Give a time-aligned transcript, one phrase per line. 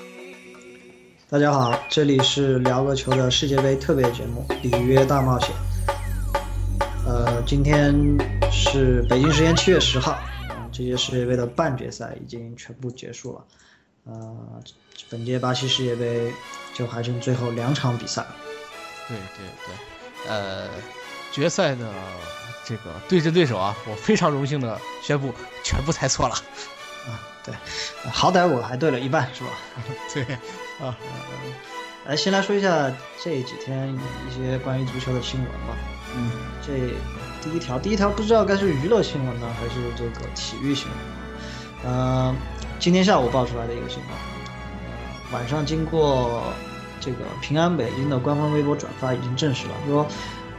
[1.28, 5.50] 大家好，这里是聊个球的世界杯特别节目《里约大冒险》。
[7.06, 7.94] 呃，今天
[8.50, 10.18] 是北京时间七月十号，
[10.72, 13.44] 这届世界杯的半决赛已经全部结束了。
[14.06, 14.62] 呃，
[15.10, 16.32] 本届巴西世界杯
[16.72, 18.24] 就还剩最后两场比赛。
[19.08, 20.68] 对对对，呃，
[21.32, 21.92] 决赛的
[22.64, 25.32] 这个对阵对手啊，我非常荣幸的宣布
[25.64, 26.34] 全部猜错了。
[27.06, 27.54] 啊，对，
[28.04, 29.50] 呃好歹我还对了一半，是吧？
[30.14, 30.22] 对
[30.84, 30.96] 啊，
[32.06, 33.92] 来，先来说一下这几天
[34.28, 35.76] 一些关于足球的新闻吧。
[36.16, 36.30] 嗯，
[36.64, 36.72] 这
[37.42, 40.96] 第一条，第一条不知道该是娱乐新闻呢，还是这个体育新闻。
[41.84, 42.34] 呃，
[42.78, 46.42] 今天下午爆出来的一个新闻，呃，晚上经过
[47.00, 50.06] 这个平安北京的官方微博转发，已经证实了，说，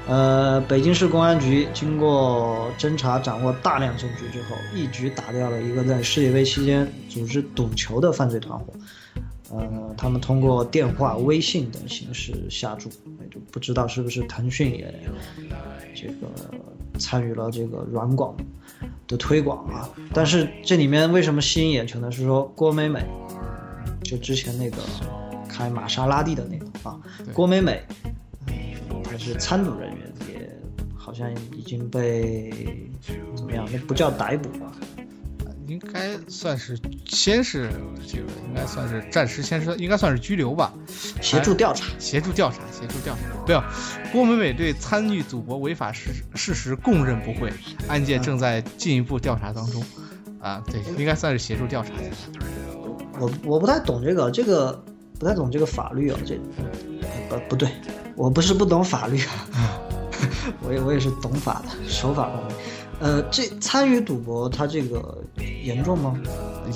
[0.08, 8.74] 呃，北京市公安局经过侦查，掌握大量证据之后，一举打掉了一个在世界杯期间组织赌球的犯罪团伙。
[9.50, 12.90] 呃，他们通过电话、微信等形式下注，
[13.22, 14.94] 也就不知道是不是腾讯也
[15.96, 16.28] 这个
[17.00, 18.36] 参与了这个软广
[19.08, 19.90] 的推广啊。
[20.14, 22.12] 但是这里面为什么吸引眼球呢？
[22.12, 23.06] 是说郭美美，
[24.04, 24.78] 就之前那个
[25.48, 27.00] 开玛莎拉蒂的那个啊，
[27.34, 27.82] 郭美美，
[28.48, 30.50] 呃她是参赌人员，也
[30.96, 32.90] 好像已经被
[33.36, 33.68] 怎么样？
[33.72, 34.72] 那不叫逮捕吧？
[35.68, 37.70] 应该算是先是
[38.08, 40.74] 这个，应该算是暂时先是应该算是拘留吧，
[41.22, 41.86] 协助调查。
[42.00, 43.46] 协助调查，协助调查。
[43.46, 43.64] 不要，
[44.12, 47.52] 郭美美对参与赌博违法事事实供认不讳，
[47.88, 49.84] 案件正在进一步调查当中。
[50.40, 51.92] 啊，对，应该算是协助调查。
[53.20, 54.82] 我我不太懂这个，这个
[55.20, 56.40] 不太懂这个法律啊，这
[57.28, 57.70] 不不对，
[58.16, 59.82] 我不是不懂法律啊，
[60.64, 62.56] 我也我也是懂法的，守法方面。
[63.00, 65.24] 呃，这参与赌博，他这个
[65.64, 66.20] 严重吗？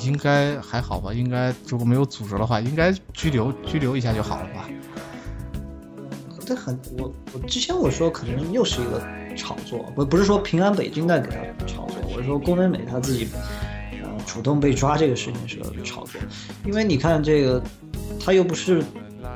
[0.03, 1.13] 应该还好吧？
[1.13, 4.69] 应该如果没有组织的话，应该拘留拘留一下就好了吧？
[6.45, 9.01] 这很，我我之前我说可能又是一个
[9.35, 13.27] 炒作，不不是说平安北京在给他炒作，我是说郭美美她自己
[14.03, 16.19] 呃主动被抓这个事情是个炒作，
[16.65, 17.63] 因为你看这个，
[18.19, 18.83] 他又不是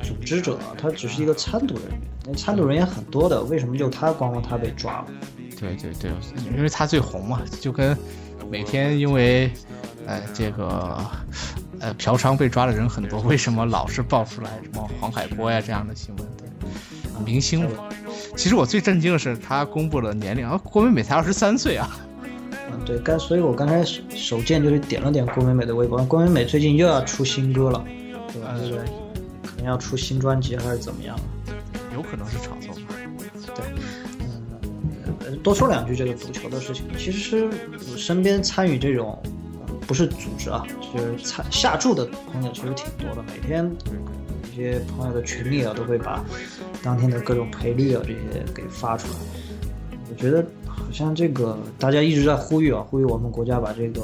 [0.02, 5.06] 组织者，他只是一个参赌人员，那参赌人员很多的，为什么就他光光他被抓了？
[5.58, 6.10] 对对对，
[6.56, 7.96] 因为他最红嘛，就跟
[8.50, 9.50] 每天因为，
[10.06, 10.98] 呃，这个，
[11.80, 16.26] 呃，嫖娼被抓的人很多，为什么老是爆出来什么黄海波呀这样的新闻？
[16.36, 16.46] 对，
[17.24, 17.88] 明星嘛。
[18.36, 21.88] 其实我最震惊的是他公布了年龄，啊，郭美美才二十三岁啊。
[22.52, 27.82] 嗯，对，刚所以我刚才手手贱就是点了点郭美美的微博，郭美美最近又要出新歌了，
[28.32, 28.54] 对吧？
[28.62, 28.84] 这个
[29.42, 31.18] 可能要出新专辑还是怎么样？
[31.94, 32.94] 有可能是炒作吧。
[33.54, 33.82] 对，嗯，
[35.46, 36.84] 多说两句这个赌球的事情。
[36.98, 37.48] 其实
[37.92, 39.16] 我身边参与这种，
[39.86, 43.22] 不是组织啊，就是参下注的朋友其实挺多的。
[43.22, 46.24] 每天有一些朋友的群里啊，都会把
[46.82, 49.14] 当天的各种赔率啊这些给发出来。
[50.10, 54.02] 我觉得好像这个大家一直在呼吁啊，呼吁我们国家把这个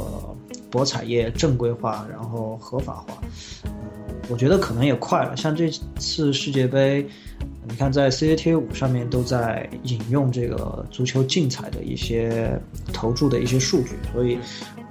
[0.71, 3.21] 博彩业正规化，然后合法化。
[3.65, 3.71] 嗯
[4.29, 5.37] 我觉得可能也快了。
[5.37, 7.07] 像这次世界杯，
[7.69, 12.61] 你看在 CCTV 五上面都在引用这个足球竞彩的一些
[12.93, 14.39] 投注的一些数据，所以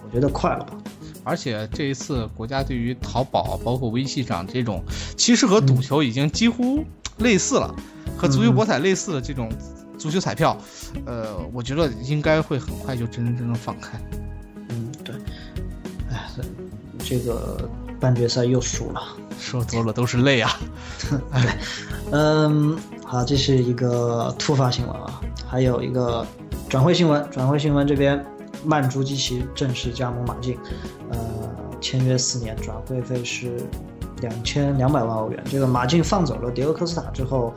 [0.06, 0.78] 我觉得快了吧。
[1.24, 4.84] 而且这一次国家对于淘宝包括微信上这种，
[5.18, 6.84] 其实和赌球已经几乎
[7.18, 7.76] 类似了，
[8.18, 9.52] 和足球博彩类似的这种
[9.98, 10.58] 足球彩票，
[11.06, 14.00] 呃，我觉得应该会很快就真真正正放开。
[14.70, 15.14] 嗯，对。
[16.09, 16.30] 哎，
[17.00, 19.02] 这个半决赛又输了。
[19.41, 20.52] 说多了都是泪啊。
[21.09, 21.19] 对，
[22.14, 26.26] 嗯，好，这是一个突发新闻啊，还有一个
[26.70, 27.28] 转会新闻。
[27.32, 28.23] 转会新闻这边，
[28.64, 30.58] 曼朱基奇正式加盟马竞，
[31.09, 31.17] 呃，
[31.82, 33.58] 签约四年，转会费是
[34.22, 35.44] 两千两百万欧元。
[35.49, 37.53] 这个马竞放走了迭戈科斯塔之后，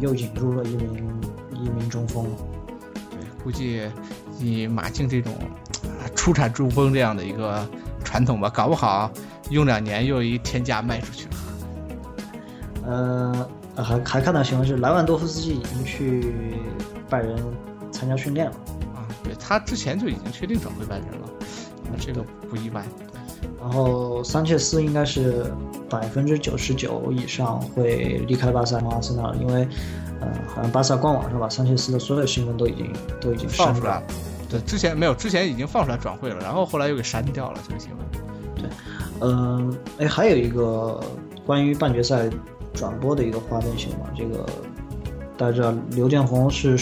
[0.00, 1.08] 又引入了一名
[1.52, 2.26] 一名中锋。
[3.10, 3.82] 对，估计
[4.40, 5.32] 以马竞这种
[5.82, 7.66] 啊出产中锋这样的一个
[8.04, 9.10] 传统吧，搞不好
[9.50, 11.30] 用两年又一天价卖出去了。
[12.86, 13.48] 呃，
[13.82, 16.34] 还还看到新闻是莱万多夫斯基已经去
[17.08, 17.36] 拜仁
[17.90, 18.52] 参加训练了。
[18.94, 21.28] 啊，对他之前就已经确定转会拜仁了，
[21.90, 22.84] 那这个不意外。
[23.60, 25.50] 然后桑切斯应该是
[25.88, 29.66] 百分之九十九以上会离开巴萨阿森纳，因为
[30.20, 34.02] 呃，好像巴萨官网上把桑切斯的所有新闻都已经都已经放出来了。
[34.54, 38.06] 对，之前没有，之前已经放出来转会了，然后后来又给删掉了这个新闻。
[38.54, 38.70] 对
[39.20, 41.02] 嗯，哎，还有一个
[41.44, 42.30] 关于半决赛
[42.72, 44.46] 转播的一个花边新闻，这个
[45.36, 46.78] 大家知道刘建宏是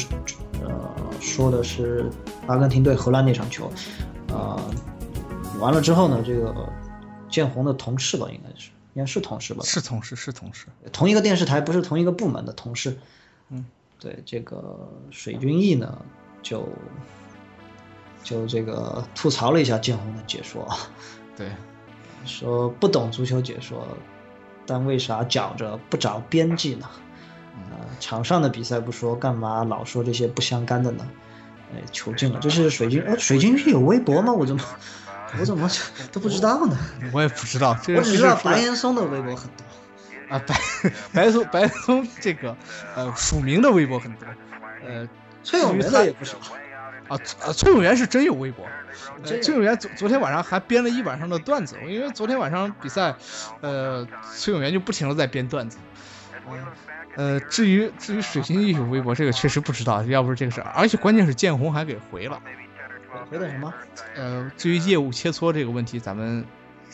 [0.61, 2.11] 呃说的是
[2.47, 3.73] 阿根廷对荷兰那场球，
[4.29, 4.61] 呃，
[5.59, 6.55] 完了之后呢，这个
[7.31, 12.99] 建宏的同事吧，应该是应该是同事吧，是同事，是同事，同一个电视台不是同一个部门的同事，
[13.49, 13.65] 嗯，
[13.99, 15.99] 对这个水军毅呢
[16.43, 16.69] 就
[18.23, 20.69] 就这个吐槽了一下建宏的解说，
[21.37, 21.49] 对，
[22.25, 23.87] 说不懂足球解说，
[24.67, 26.89] 但为啥觉着不着边际呢？
[27.71, 31.07] 呃，场上的比赛不说，干嘛老说这些不相干的呢？
[31.75, 34.33] 哎，求进了，这是水晶，哎，水晶是有微博吗？
[34.33, 34.63] 我怎么
[35.41, 35.71] 我怎么
[36.13, 36.79] 都不知道呢？
[37.13, 39.65] 我也不知道，这我只知道白岩松的微博很多。
[40.29, 40.55] 啊，白
[41.13, 42.57] 白松白松这个
[42.95, 44.27] 呃署名的微博很多，
[44.87, 45.07] 呃，
[45.43, 46.39] 崔永元的也不少。
[47.13, 48.67] 啊，呃，崔永元是真有微博，
[49.23, 53.15] 崔永元昨昨天晚上还编了一晚上的段子，因为昨天晚上比赛，
[53.61, 55.77] 呃，崔永元就不停的在编段子。
[57.15, 62.41] 呃，至于至于水晶翼有微博，这个确实不知道，要不是这个事儿，而且关键是建红还给回了。
[63.31, 63.75] 回的什么？
[64.15, 66.43] 呃，至于业务切磋这个问题，咱们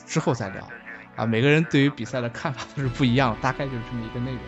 [0.04, 0.68] 之后再聊。
[1.14, 4.40] 啊，每个人对于比赛的看法都是不一样，大概就是这么一个内容。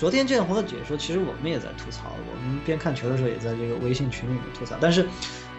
[0.00, 4.74] 昨天建宏的解说，其实我们也在吐槽，我们边看球的时候也在这个微信群里面吐槽。
[4.80, 5.06] 但是，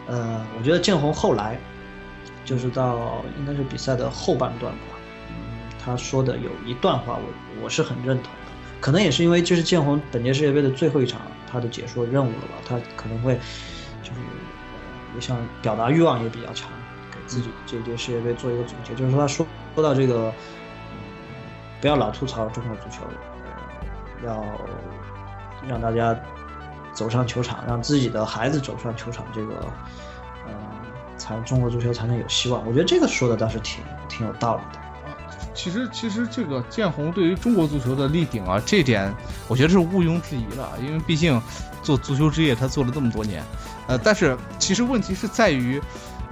[0.07, 1.59] 呃，我觉得建宏后来，
[2.43, 4.97] 就是到应该是比赛的后半段吧，
[5.29, 8.51] 嗯，他说的有一段话，我我是很认同的。
[8.79, 13.35] 可能也是因为这是建宏本届世界杯的最后一场他的解说任务了吧，他可能会
[14.01, 14.19] 就是
[15.13, 16.67] 也想表达欲望也比较强。
[17.11, 19.45] 给自己这届世界杯做一个总结，就是说他说
[19.75, 20.33] 说到这个，
[21.79, 23.03] 不要老吐槽中国足球，
[24.25, 24.43] 要
[25.67, 26.15] 让大家
[26.93, 29.65] 走上球场，让自己的孩子走上球场，这个，
[30.47, 30.53] 嗯，
[31.17, 32.65] 才中国足球才能有希望。
[32.65, 35.17] 我觉得这个说的倒是挺挺有道理的啊。
[35.53, 39.13] 其实其实这个建宏对于中国足球的立顶啊，这点
[39.47, 41.41] 我觉得是毋庸置疑的，因为毕竟
[41.83, 43.43] 做足球职业他做了这么多年，
[43.87, 45.81] 呃，但是其实问题是在于。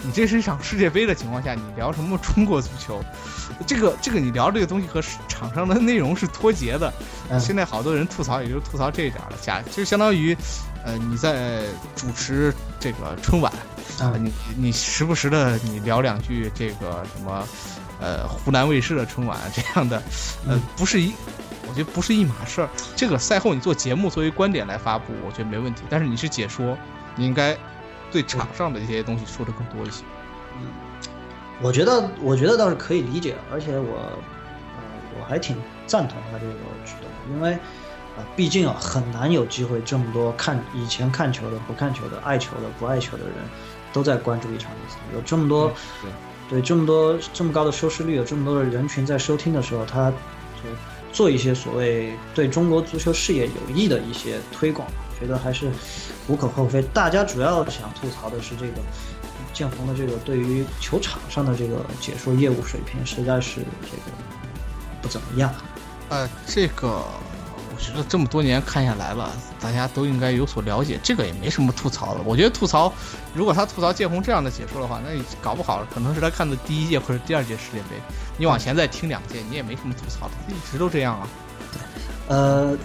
[0.04, 3.04] 你这是一场世界杯的情况下，你聊什么中国足球？
[3.68, 6.92] 这个这个，你聊这个东西和场上的内容是脱节的。
[7.40, 9.34] 现在好多人吐槽，也就吐槽这一点了。
[9.42, 10.36] 假就相当于，
[10.84, 11.64] 呃，你在
[11.96, 13.52] 主持这个春晚，
[14.00, 17.48] 啊，你你时不时的你聊两句这个什么，
[18.00, 20.02] 呃，湖南卫视的春晚这样的，
[20.48, 21.12] 呃，不是一，
[21.68, 22.70] 我觉得不是一码事儿。
[22.96, 25.84] 这个赛后你做节目作为观点来发布，我觉得没问题。
[25.90, 26.78] 但是你是解说，
[27.16, 27.58] 你应该。
[28.12, 30.04] 对场上的一些东西说的更多一些，
[30.58, 30.68] 嗯，
[31.62, 34.82] 我觉得我觉得倒是可以理解，而且我，呃，
[35.20, 36.54] 我还挺赞同他这个
[36.86, 43.34] 举动，因为，啊，毕竟啊很难有机会这么多看以前看球的、不看球的、爱球的、不爱球的人，
[43.94, 45.72] 都在关注一场比赛，有这么多，
[46.50, 50.70] 对，这么多这么高的收视率，有这么多的人群在收听的时候，他就
[51.12, 54.88] 做一些所谓对中国足球事业有益的一些推广。
[55.20, 55.70] 觉得还是
[56.28, 56.82] 无可厚非。
[56.94, 58.74] 大家主要想吐槽的是这个
[59.54, 64.18] 建宏的这个对于球场上的这个解说业务水平实在是这个
[65.02, 65.54] 不怎么样。
[66.10, 72.22] 呃，这个我觉得这么多年看下来了，大家都应该有所了解，这个也没什么吐槽的。
[72.26, 72.94] 我觉得吐槽，
[73.34, 77.96] 如果他吐槽建宏这样的解说的话，那你搞不好可能是他看的第一届或者第二届世界杯，
[78.38, 81.28] 你往前再听两届，你也没什么吐槽的，一直都这样啊。
[81.72, 82.78] 对呃。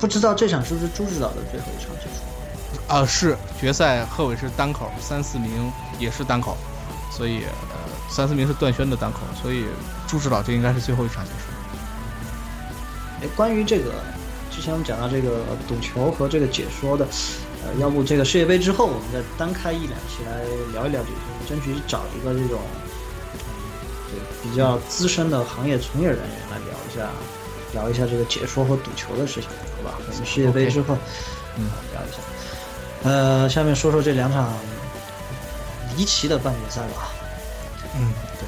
[0.00, 2.24] 不知道这场是不是朱指导的最后一场解说？
[2.90, 5.70] 啊，是决赛，贺伟是单口，三四名
[6.00, 6.56] 也是单口，
[7.08, 7.78] 所以呃，
[8.08, 9.64] 三四名是段轩的单口，所以
[10.08, 11.54] 朱指导这应该是最后一场解说。
[13.22, 13.92] 哎，关于这个，
[14.50, 17.06] 之前我们讲到这个赌球和这个解说的，
[17.64, 20.42] 呃，要不这个世界杯之后，我们再单开一两期来
[20.72, 22.58] 聊一聊这个，争取找一个这种，
[24.10, 24.18] 对
[24.50, 27.08] 比较资深的行业从业人员来聊一下。
[27.72, 29.96] 聊一下这个解说和赌球的事情，好吧？
[29.96, 30.98] 我们世界杯之后，
[31.56, 32.18] 嗯，聊一下。
[33.02, 34.52] 呃，下面说说这两场
[35.96, 37.08] 离奇的半决赛吧。
[37.94, 38.46] 嗯，对。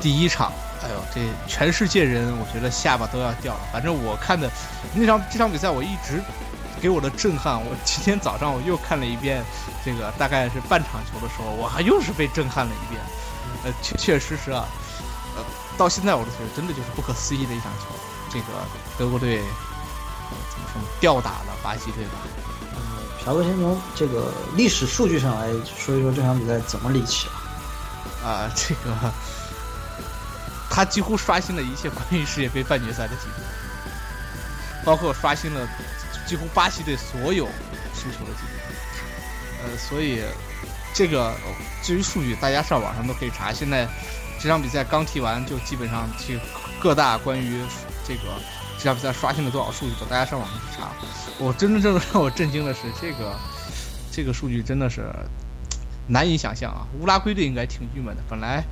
[0.00, 0.52] 第一场，
[0.82, 3.60] 哎呦，这全世界人，我觉得下巴都要掉了。
[3.72, 4.50] 反正我看的
[4.94, 6.20] 那场这场比赛，我一直
[6.80, 7.54] 给我的震撼。
[7.54, 9.42] 我今天早上我又看了一遍，
[9.84, 13.00] 这个大概是半场球的时候，我还又是被震撼了一遍。
[13.64, 14.66] 呃，确确实实啊。
[15.36, 15.44] 呃
[15.78, 17.86] 到现在我都觉得真的就是不可思议的一场球，
[18.30, 18.46] 这个
[18.98, 20.88] 德国队怎么说呢？
[21.00, 22.18] 吊打了巴西队吧？
[23.22, 25.48] 嗯，朴哥先从这个历史数据上来
[25.78, 28.28] 说一说这场比赛怎么离奇了？
[28.28, 29.12] 啊，这个
[30.68, 33.44] 他几乎刷新了一切关于世界杯半决赛的记录，
[34.84, 35.68] 包括刷新了
[36.26, 37.46] 几乎巴西队所有
[37.94, 38.58] 输球的记录。
[39.64, 40.20] 呃，所以
[40.92, 41.32] 这个
[41.82, 43.52] 至于数据，大家上网上都可以查。
[43.52, 43.88] 现在。
[44.40, 46.36] 这场比赛刚踢完，就基本上去
[46.80, 47.60] 各大关于
[48.04, 48.22] 这个
[48.82, 50.90] 这场比赛刷新了多少数据，大家上网上去查。
[51.38, 53.36] 我真真正正让我震惊的是，这个
[54.10, 55.04] 这个数据真的是
[56.08, 56.84] 难以想象啊！
[57.00, 58.64] 乌拉圭队应该挺郁闷的，本来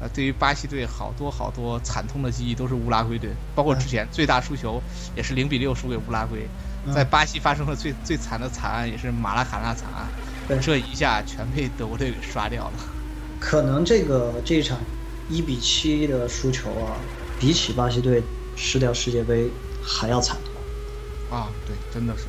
[0.00, 4.82] 呃对于巴西队好多好多惨痛的记忆都是乌拉圭队，包括之前最大输球
[5.14, 6.48] 也是零比六输给乌拉圭，
[6.92, 12.72] 在巴西发生的最最惨的惨案也是马拉卡纳惨案，这一下全被德国队给刷掉了。
[13.38, 14.76] 可能这个这一场
[15.30, 16.98] 一比七的输球啊，
[17.38, 18.20] 比起巴西队
[18.56, 21.48] 失掉世界杯还要惨痛啊！
[21.66, 22.24] 对，真的是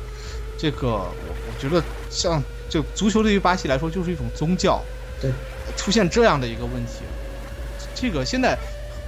[0.56, 4.82] 这个，我我觉得像就足球对于巴西来说就是一种宗教，
[5.20, 5.32] 对，
[5.76, 7.04] 出现这样的一个问题，
[7.94, 8.58] 这个现在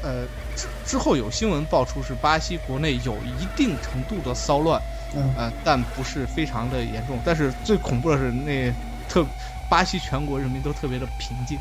[0.03, 4.81] 呃之之后有新闻爆出是巴西国内有一定程度的骚乱，
[5.15, 8.73] 嗯，呃，但不是非常的严重，但是最恐怖的是那
[9.09, 9.27] 特
[9.69, 11.59] 巴西全国人民都特别的平静。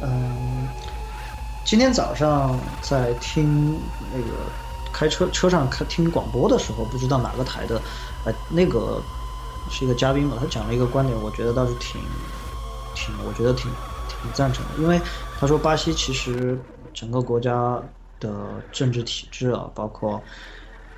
[0.00, 0.68] 嗯，
[1.68, 4.58] 今天早上在听那个
[4.90, 7.84] 开车车上开听广播的时候，不知道哪个台的，
[8.22, 9.06] 呃，那个
[9.68, 12.00] 是一个嘉宾嘛，他讲了一个观点，我觉得倒是挺
[12.94, 14.98] 挺，我觉得挺挺赞成的，因为
[15.36, 16.58] 他说巴西其实
[16.94, 17.78] 整个国家
[18.18, 20.24] 的政治体制啊，包括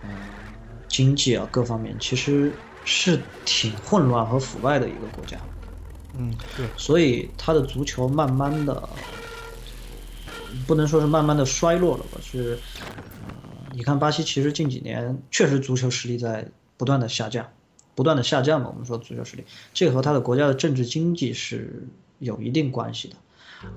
[0.03, 5.37] 嗯经济啊各方面，其实是挺混乱和腐败的一个国家。
[6.13, 8.89] 嗯，对，所以他的足球慢慢的，
[10.67, 12.21] 不能说是慢慢的衰落了吧？
[12.23, 12.87] 是，呃，
[13.73, 17.49] 你看巴西其实近几年确实足球实力在不断的下降，
[17.95, 18.69] 不断的下降嘛。
[18.69, 21.87] 我们说足球实力，这和他的国家的政治经济是
[22.19, 23.17] 有一定关系的。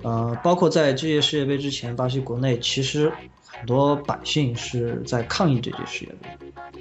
[0.02, 3.12] 呃，包括在这届世界杯之前，巴西国内其实
[3.64, 6.28] 很多百姓是在抗议这届世界杯。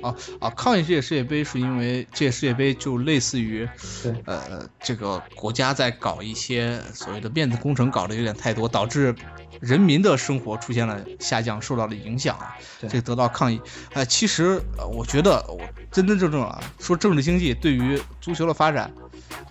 [0.02, 0.50] 啊啊！
[0.50, 3.68] 抗议这届世界杯是因为这届世界杯就类似于，
[4.02, 9.14] 对，呃，这个国家在搞一些所谓的面子工程，搞得有点太多，导致
[9.60, 12.36] 人民的生活出现了下降，受到了影响，
[12.88, 13.60] 这得到抗议。
[13.92, 14.60] 呃，其实
[14.92, 15.60] 我觉得我
[15.92, 18.92] 真真正正啊，说政治经济对于足球的发展。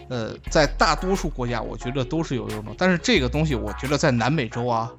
[0.09, 2.75] 呃，在大多数国家，我觉得都是有用的。
[2.77, 4.91] 但是这个东西，我觉得在南美洲啊，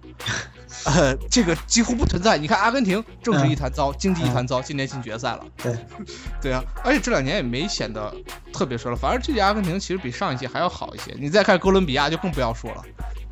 [0.85, 2.37] 呃，这个几乎不存在。
[2.38, 5.45] 你看阿根廷，政治一团糟，经济一团糟，今年进决赛了。
[5.57, 5.76] 对，
[6.41, 8.14] 对啊，而且这两年也没显得
[8.52, 8.97] 特别说了。
[8.97, 11.14] 反而这届阿根廷其实比上一届还要好一些。
[11.19, 12.85] 你再看哥伦比亚，就更不要说了，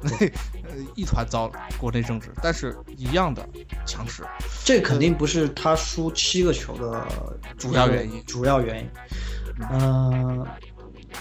[0.03, 0.11] 那
[0.69, 3.47] 呃一团糟，国内政治，但是一样的
[3.87, 4.23] 强势。
[4.65, 7.07] 这肯定不是他输七个球的
[7.59, 8.91] 主要原因，主要原因。
[9.71, 10.47] 嗯。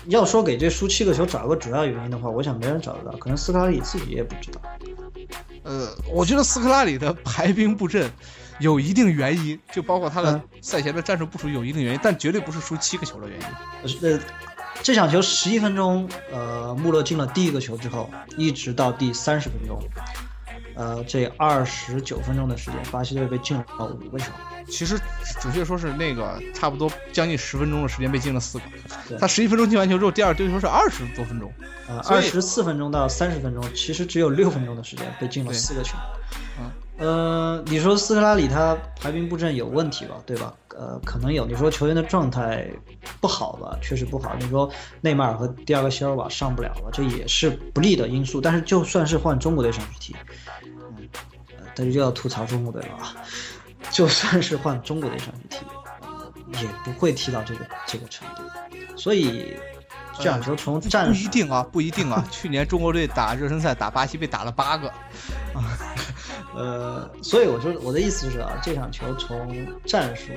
[0.06, 4.62] 要说给这输七个球找个主要原因的话，我想没人找得到，可能斯卡里自己也不知道。
[5.64, 8.10] 呃，我觉得斯科拉里的排兵布阵
[8.60, 14.10] 有一定原因，就包括他的赛前的战术部署有一定原因，但绝对不是输七个球的原因。
[14.12, 14.20] 呃，
[14.82, 19.82] 这场球十一分钟，呃，穆勒进了第一个球之后，一直到第三十分钟，
[20.80, 23.66] 呃，这二十九分钟的时间，巴西队被进了
[24.02, 24.32] 五个球。
[24.66, 24.98] 其实
[25.42, 31.52] 准确说是那个差不多将近十分钟的时间被进了四个，他十一分钟进完球之后，第二丢球是二十多分钟，
[31.90, 35.98] 呃，二十四分钟到三十分钟，其实只有六分钟的时间被进了四个球。
[36.58, 40.16] 嗯，呃，你说斯科拉里他排兵布阵有问题吧？
[40.26, 40.54] 对吧？
[40.78, 41.46] 呃，可能有。
[41.46, 42.66] 你说球员的状态
[43.20, 43.78] 不好吧？
[43.82, 44.34] 确实不好。
[44.40, 44.70] 你说
[45.02, 48.40] 内马尔和第二个席尔瓦上不了了，这也是不利的因素。
[48.40, 50.49] 但是就算是换中国队上去踢，嗯，
[51.80, 53.16] 大家就要吐槽中国队了啊。
[53.90, 58.44] 就算是换中国队上去踢，也不会踢到这个这个程度。
[58.98, 59.56] 所以
[60.18, 62.22] 这场球从战不一定啊，不一定啊。
[62.30, 64.90] 去年中国队打热身赛打巴西被打了八个，
[65.54, 65.80] 啊，
[66.54, 70.34] 呃，所以我说我的意思是啊，这场球从战术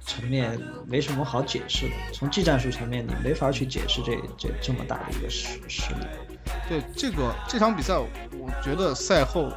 [0.00, 6.06] 层面没什么好解释的，从技战术层面你没法去解释这这这么大的一个实实力。
[6.68, 9.50] 对这个这场比赛，我觉得赛后。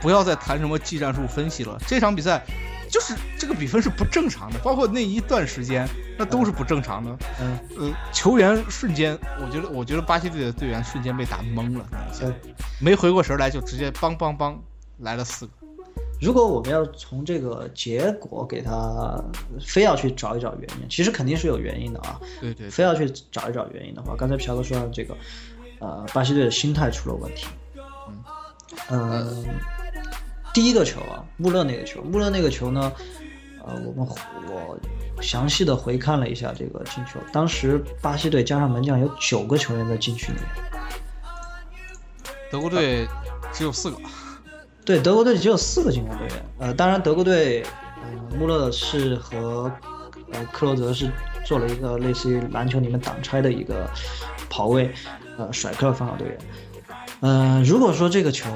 [0.00, 1.76] 不要再谈什么技战术分析了。
[1.88, 2.40] 这场比赛
[2.88, 7.18] 就是这个比分是不正常的，包括那一段时间，那都是不正常的。
[7.40, 12.32] 嗯，呃，球员瞬间，我觉得，我觉得巴西队的队员瞬间被打懵了，那一下
[12.78, 14.56] 没回过神来，就直接梆梆梆
[14.98, 15.52] 来了四个。
[16.20, 19.20] 如果我们要从这个结果给他
[19.60, 22.20] 非要去找一找原因，其实肯定是有原因的啊。
[22.40, 22.70] 对对。
[22.70, 25.16] 非要去找一找原因的话，刚才朴哥说的这个，
[25.82, 27.48] 呃，巴西队的心态出了问题。
[28.88, 29.44] 嗯，
[30.54, 32.92] 第一个球啊，穆勒那个球，穆勒那个球呢，
[33.66, 34.06] 呃，我们
[34.48, 34.78] 我
[35.20, 40.48] 详细的回看了一下这个进球，当时巴西队加上门将有九个球员在禁区里面，
[42.50, 43.08] 德国队
[43.52, 43.96] 只有四个，
[44.84, 47.64] 对，德国队只有四个进攻队员，呃，当然德国队，
[48.02, 49.70] 呃，穆勒是和
[50.32, 51.10] 呃克罗泽是
[51.44, 53.90] 做了一个类似于篮球里面挡拆的一个
[54.48, 54.92] 跑位，
[55.38, 56.38] 呃，甩克了防守队员。
[57.20, 58.50] 嗯、如果说这个球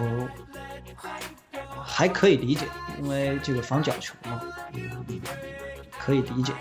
[1.85, 2.67] 还可以理解，
[3.01, 4.41] 因为这个防角球嘛，
[4.75, 5.21] 嗯
[5.99, 6.53] 可以理解。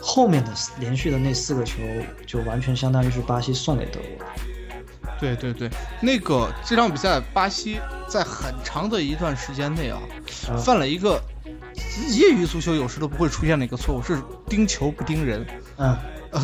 [0.00, 1.78] 后面的连续的那四个球，
[2.26, 4.24] 就完全相当于是巴西送给德国的。
[5.18, 5.70] 对对对，
[6.02, 10.00] 那个这场比赛，巴西在很长的一段时间内啊，
[10.48, 11.18] 啊犯了一个
[12.10, 15.46] 业余足球有时都不会出现的一个错误，是盯球不盯人。
[15.76, 16.00] 嗯，啊，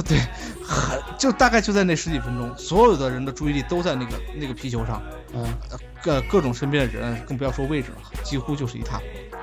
[0.06, 0.18] 对，
[0.64, 5.02] 很就大概就在那十几分钟，所有的人的注意力都在那个那个皮球上，
[5.35, 9.37] 嗯，呃，各各种身边的人，更不要说位置了，几乎就是一塌糊涂。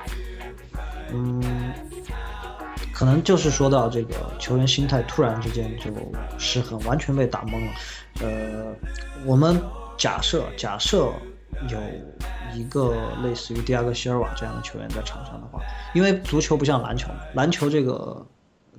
[1.12, 1.72] 嗯，
[2.92, 5.92] 可能就是说到这个球员心态突然之间就
[6.38, 7.72] 失衡，完全被打懵了。
[8.20, 8.74] 呃，
[9.24, 9.60] 我们
[9.96, 11.12] 假设假设
[11.68, 11.78] 有
[12.54, 15.60] 一个类似于迪亚哥希尔瓦这样的球员在场上的话，
[15.94, 18.26] 因为足球不像篮球，篮球这个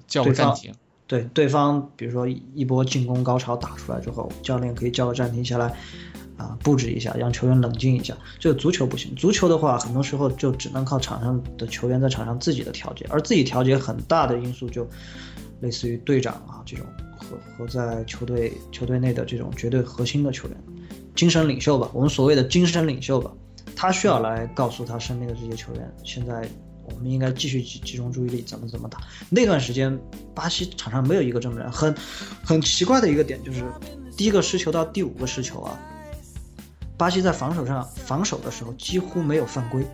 [0.07, 0.73] 叫暂停，
[1.09, 5.65] 对对方，比如说一波进攻高潮打出来之后，教练可以叫个暂停下来，
[6.37, 8.15] 啊，布置一下，让球员冷静一下。
[8.37, 14.87] 这个足球不行，足球的话，很多时候就只能靠场上的球员在场上自己的调节，而自己调节很大的因素就
[15.61, 16.85] 类似于队长啊这种
[17.17, 20.57] 和和在球队球队内的这种绝对核心的球员，
[21.15, 23.31] 精神领袖吧，我们所谓的精神领袖吧，
[23.75, 26.47] 他需要来告诉他身边的这些球员，现在
[26.93, 29.00] 我们应该继续集集中注意力，怎么怎么打。
[29.29, 30.00] 那段时间，
[30.34, 31.96] 巴西场上没有一个这么人，很
[32.43, 33.63] 很奇怪的一个点就是，
[34.17, 35.79] 第一个失球到第五个失球啊，
[36.98, 39.86] 巴西在防守上防守的时候几乎没有犯规，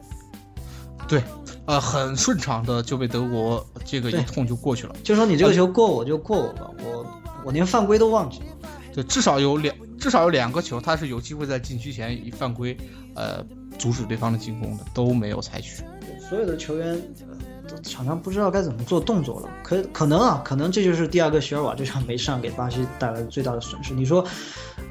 [1.08, 1.24] 对，
[1.66, 4.96] 呃，很顺畅的就被德国这个一对通就过去了。
[5.04, 8.46] 就说你这个球过我就过我吧，我我连犯规都忘记了。
[8.94, 12.75] 对，至少有两，至少有两个球，他是有机会在禁区前一犯规，
[13.14, 13.46] 呃，
[13.78, 15.84] 阻止对方的进攻的，都没有采取。
[16.27, 17.38] 所有的球员呃
[17.70, 23.94] 都场上不知道该怎么做动作了，可可能啊，可能这就是第二个席尔瓦这场没上给巴西带来的最大的损失。
[23.94, 24.25] 你说，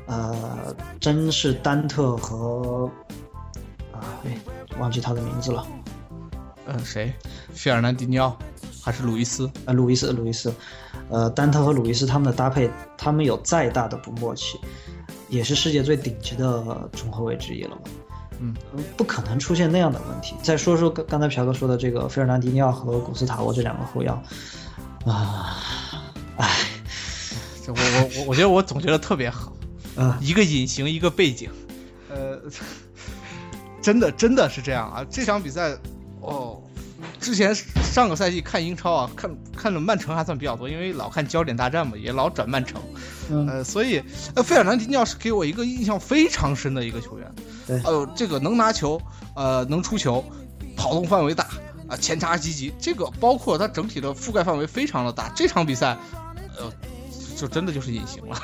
[0.07, 2.91] 呃，真是丹特和
[3.93, 4.39] 啊，哎，
[4.79, 5.67] 忘记他的名字了，
[6.67, 7.13] 呃，谁？
[7.53, 8.37] 费尔南迪尼奥
[8.83, 9.51] 还是鲁伊斯？
[9.65, 10.53] 呃，鲁伊斯，鲁伊斯，
[11.11, 14.59] 呃，丹特和鲁伊斯他们的搭配，他们有再大的不默契，
[15.29, 17.83] 也是世界最顶级的中后卫之一了嘛。
[18.45, 20.35] 嗯，不可能出现那样的问题。
[20.43, 24.13] 再说说刚刚才朴哥说的这个费尔南迪尼奥和古斯塔沃这两个后腰，
[25.07, 25.63] 啊，
[26.37, 26.51] 唉，
[27.65, 29.53] 这我我我我觉得我总结的特别好，
[29.97, 31.49] 嗯，一个隐形，一个背景，
[32.11, 32.39] 呃，
[33.81, 35.07] 真的真的是这样啊！
[35.11, 35.77] 这场比赛，
[36.21, 36.63] 哦，
[37.21, 42.81] 之前上个赛季看英超啊，看看了曼城还算比较多，因为老看焦点大战嘛，也老转曼城，
[43.31, 43.47] 嗯。
[43.49, 44.03] 呃，所以
[44.35, 47.31] 呃，费尔南迪尼奥是给我一个印象非常深的一个球员，
[47.67, 49.01] 对呃，这个能拿球，
[49.35, 50.25] 呃，能出球，
[50.77, 51.47] 跑动范围大，
[51.89, 55.31] 啊、前插积极，这个包括他整体的覆盖范围非常的大。
[55.35, 55.97] 这场比赛，
[56.59, 56.73] 呃，
[57.37, 58.37] 就真的就是隐形了，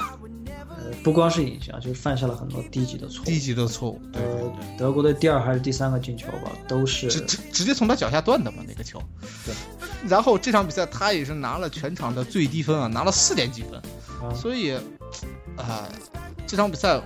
[0.68, 3.24] 呃，不光是隐形，就是犯下了很多低级的错误。
[3.24, 9.02] 低级的错误，对对呃对。，德国队第二还是第三个进球吧，都是直直直接从他脚下断的嘛那个球，
[9.44, 9.54] 对。
[10.08, 13.74] 然后这场比赛他也是拿了全场的最低分啊，拿了四点几分，
[14.22, 14.72] 啊，所以，
[15.56, 15.86] 啊、
[16.46, 16.98] 这场比赛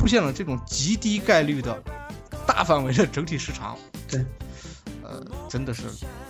[0.00, 1.78] 出现了这种极低概率的
[2.46, 3.76] 大范围的整体失常，
[4.08, 4.24] 对，
[5.02, 5.82] 呃，真的是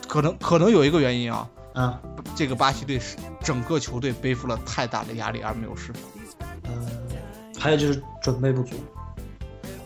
[0.08, 2.00] 可能可能有一个原因啊，啊，
[2.34, 6.02] 这个巴西队是整个球队背负了太大的压力而没有释放，
[6.64, 6.90] 呃，
[7.60, 8.74] 还有就是准备不足。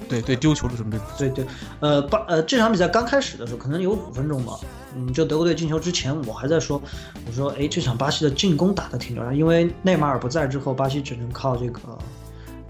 [0.08, 1.46] 对对，丢球的准备不足，对对，
[1.80, 4.58] 呃，巴呃这场比赛刚开始的时候，可能有五分钟吧，
[4.96, 6.80] 嗯，就德国队进球之前，我还在说，
[7.26, 11.80] 我说，哎，这场巴西的进攻打得挺流畅，因为内马尔不在之后，巴西只能靠这个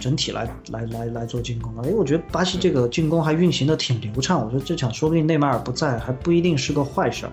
[0.05, 1.83] 整体来来来来做进攻了。
[1.88, 7.33] 哎，我觉得巴西这个进攻还运行的挺流畅，我说这场说不定内马尔不在，还不一定是个坏事儿。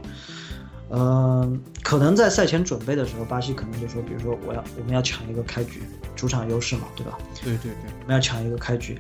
[0.94, 5.82] 嗯、可能在赛前准备的时候，巴西可能就说，比如说我要我们要抢一个开局，
[6.16, 7.18] 主场优势嘛，对吧？
[7.44, 7.92] 对对对。
[8.02, 8.98] 我们要抢一个开局，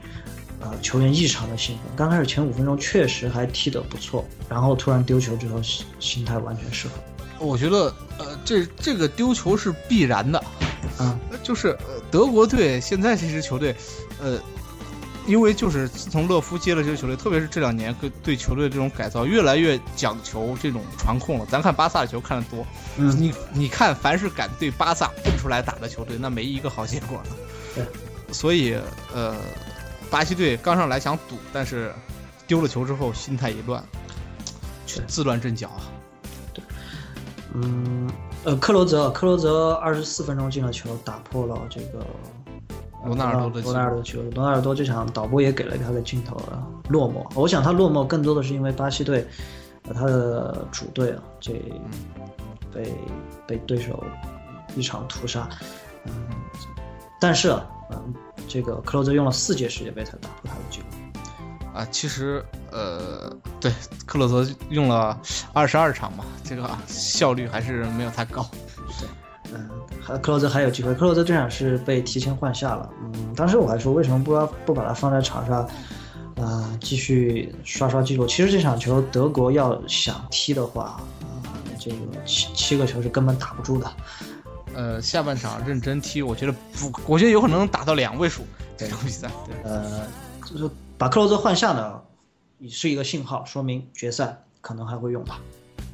[0.59, 1.85] 呃，球员异常的兴奋。
[1.95, 6.97] 刚开始前五分钟确实还踢得不错，然后突然丢球之后，心心态完全失衡。
[7.39, 10.43] 我觉得，呃，这这个丢球是必然的，
[10.97, 13.75] 啊，就是呃，德国队现在这支球队，
[14.21, 14.39] 呃，
[15.25, 21.45] 因为就是自从勒夫接了这支球队，特别是这两年对对球队这种改造，越来越讲求这种传控了。
[21.47, 22.65] 咱看巴萨的球看得多，
[22.97, 27.29] 嗯，你你看，凡是敢对巴萨蹦出来打的球队，那没一个好结果的。
[27.75, 28.75] 对，所以
[29.13, 29.35] 呃，
[30.09, 31.93] 巴西队刚上来想赌，但是
[32.45, 33.83] 丢了球之后心态一乱，
[34.85, 35.81] 是自乱阵脚啊。
[37.53, 38.09] 嗯，
[38.43, 41.99] 呃，克罗泽，克罗泽二十四分钟进了球，打破了这个
[43.03, 44.21] 呃罗纳尔多的记录罗纳尔多球。
[44.33, 47.23] 罗纳尔多这场导播也给了他的镜头，呃落寞。
[47.35, 49.27] 我想他落寞更多的是因为巴西队，
[49.83, 51.53] 呃，他的主队啊，这
[52.73, 52.91] 被
[53.45, 54.03] 被对手
[54.75, 55.47] 一场屠杀。
[56.05, 56.11] 嗯，
[57.19, 58.13] 但是啊，嗯，
[58.47, 60.85] 这个克罗泽用了四届世界杯才打破他的记录。
[61.73, 63.71] 啊，其实呃，对，
[64.05, 65.19] 克洛泽用了
[65.53, 68.45] 二十二场嘛，这个效率还是没有他高。
[68.99, 69.07] 对
[69.53, 69.69] 嗯，
[70.01, 72.89] 还克洛泽还有机会，克洛泽这场是被提前换下了。
[73.01, 75.67] 嗯，当时我还说为什么不要不把他放在场上，
[76.37, 78.25] 啊、继续刷刷记录。
[78.25, 81.43] 其实这场球德国要想踢的话，啊、
[81.77, 83.91] 这个七七个球是根本打不住的。
[84.73, 88.43] 呃，下半场认真踢，我觉得不，我觉得有可能能打到两位数
[88.77, 89.29] 这场比赛。
[89.45, 90.07] 对，呃，
[90.45, 90.69] 就是
[91.01, 91.99] 把克洛泽换下呢，
[92.59, 95.35] 也是一个信号，说明决赛可能还会用他。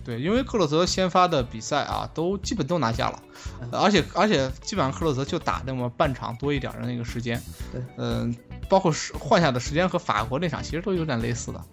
[0.03, 3.23] 对，因为克洛泽先发的比赛啊，都基本都拿下了，
[3.71, 7.41] 呃而且而且基本上克洛泽就打那么半场多一点的那个时间，
[7.71, 8.35] 对，嗯、
[8.67, 11.63] 包括是换下的时间和法国那场其实都有点类似的，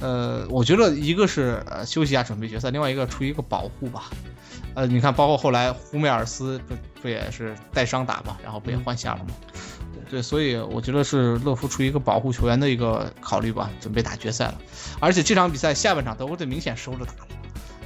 [0.00, 4.04] 呃，我觉得一个是呃休息一下准备决赛，另外一个出于一个保护吧，
[4.72, 9.34] 呃，你看包括后来胡梅尔斯不不也是带伤打嘛，然后不也换下了吗？
[10.08, 14.60] 对，所以我觉得是勒夫出于一个保护球员的一个考虑吧，准备打决赛了。
[15.00, 17.28] 而且这场比赛下半场德国队明显收着打了，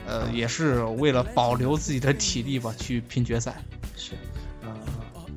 [0.06, 3.56] 呃，也是为了保留自己的体力吧，去拼决赛。
[3.96, 4.12] 是，
[4.62, 4.70] 呃，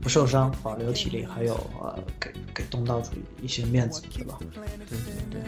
[0.02, 3.12] 不受伤，保留体力，还有呃，给给东道主
[3.42, 4.38] 一些面子，对吧？
[4.54, 4.98] 对对
[5.30, 5.42] 对，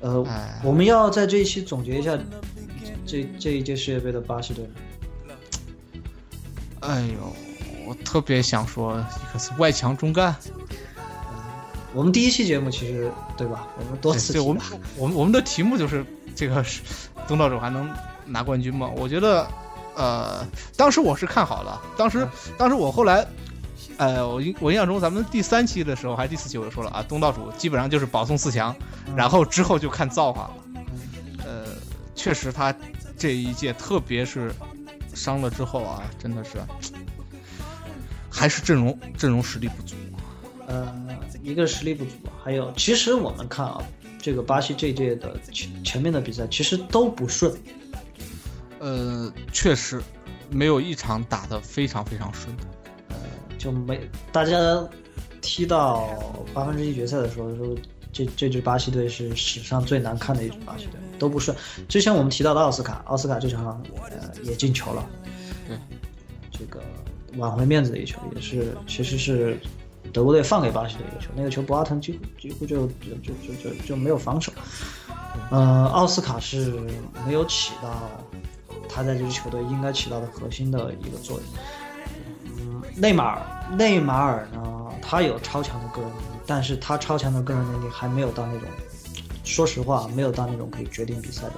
[0.00, 2.18] 呃，哎我们要在这一期总结一下
[3.06, 4.68] 这这一届世界杯的巴西队。
[6.80, 7.36] 哎呦，
[7.90, 10.32] 我特别想说一个是外强中干，
[11.92, 13.66] 我们第一期节目其实对吧？
[13.80, 14.62] 我们多次对，对我们
[14.96, 16.82] 我们我们的题目就是这个是
[17.26, 17.90] 东道主还能
[18.26, 18.88] 拿冠军吗？
[18.94, 19.44] 我觉得，
[19.96, 23.26] 呃，当时我是看好的，当时当时我后来。
[23.96, 28.74] 呃，我印我印象中，咱们第三期的时候还是第四期，我就说了啊，东道主基本上就是保送四强，
[29.14, 30.50] 然后之后就看造化了。
[31.44, 31.66] 呃，
[32.14, 32.74] 确实他
[33.18, 34.54] 这一届，特别是
[35.12, 36.52] 伤了之后啊，真的是
[38.30, 39.94] 还是阵容阵容实力不足。
[40.66, 40.94] 呃，
[41.42, 42.12] 一个实力不足，
[42.42, 43.82] 还有其实我们看啊，
[44.18, 47.52] 这个巴西这届的前前面的比赛其实都不顺，
[48.78, 50.00] 呃，确实
[50.48, 52.62] 没有一场打得非常非常顺的。
[53.58, 54.00] 就没
[54.32, 54.56] 大家
[55.42, 56.08] 踢到
[56.54, 57.76] 八分之一决赛的时候说。
[58.12, 61.56] 这这支巴西队是史上最难看的一支巴西队，都不顺。
[61.88, 65.08] 之前我们提到的奥斯卡，奥斯卡这场呃也进球了，
[65.68, 65.78] 对，
[66.50, 66.82] 这个
[67.36, 69.58] 挽回面子的一球，也是其实是
[70.12, 74.52] 德国队放给巴西的一个球，那个球博阿滕几乎几乎就就就就就没有防守。
[75.50, 76.72] 呃，奥斯卡是
[77.26, 78.10] 没有起到
[78.88, 81.46] 他在这支球队应该起到的核心的一个作用。
[82.56, 88.68] 嗯，内马尔，内马尔呢，他有超强的个人能力，但是他超强的个人能力还没有到那种，
[89.44, 91.54] 说实话，没有到那种可以决定比赛的。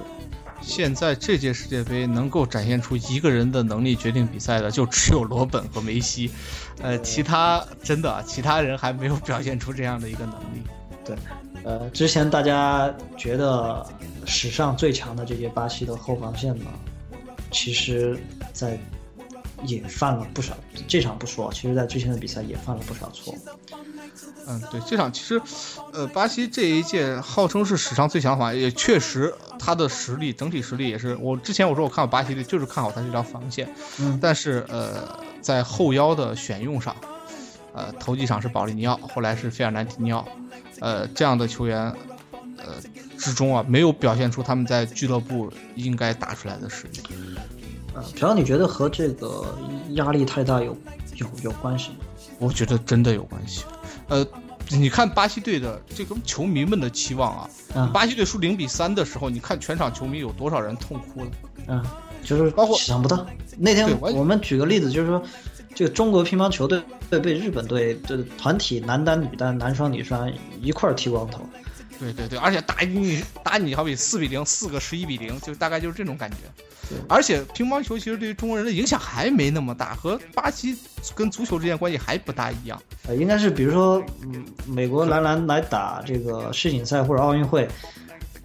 [0.63, 6.31] 现在这届世界杯能够展现出一个人的能力决定比赛的，就只有罗本和梅西，
[6.81, 10.63] 呃，其他真的其他人还没有表现出这样的一个能力。
[11.05, 11.15] 对，
[11.63, 13.85] 呃，之前大家觉得
[14.25, 16.65] 史上最强的这届巴西的后防线呢，
[17.51, 18.17] 其实
[18.53, 18.79] 在
[19.65, 20.55] 也犯了不少，
[20.87, 23.37] 这场不说，其实在之前的比赛也犯了不少错误。
[24.47, 25.41] 嗯，对，这场其实，
[25.93, 31.15] 呃，巴西这一届号称是史上最强防，也确实他的实力整体实力也是。
[31.15, 36.95] 我之前我说我看好巴西队，就是看好他这条防线，嗯但是呃，在后腰的选用上，
[37.73, 40.27] 呃，头几场是保利尼奥，后来是费尔南迪尼奥，
[40.79, 41.93] 呃，这样的球员，
[42.57, 42.75] 呃，
[43.17, 46.99] 之中啊，没有表现出他们在俱乐部应该打出来的实力。
[47.93, 49.57] 呃，只要你觉得和这个
[49.91, 50.75] 压力太大有
[51.15, 51.95] 有有关系吗？
[52.39, 53.63] 我觉得真的有关系。
[54.07, 54.25] 呃，
[54.69, 61.31] 你看巴西队的这个球迷们的期望啊，嗯巴西队输零比三的时候，你看全场球迷有多少人痛哭了？
[61.67, 61.83] 嗯，
[62.23, 63.25] 就是包括想不到
[63.57, 65.23] 那天我们举个例子，就是说，
[65.73, 71.41] 这个中国乒乓球队队被日本队的团体男单、女单、男双、女双一块儿剃光头。
[72.03, 76.37] 对对对，而且打你打你好比四比零，四个十一比零，就大概就是这种感觉。
[77.07, 80.77] 而且乒乓球其实对于中国人的影响还没那么大，和巴西
[81.15, 82.79] 跟足球之间关系还不大一样。
[83.07, 87.67] 呃，应该是比如说，嗯，美国男篮来打这个世锦赛或者奥运会，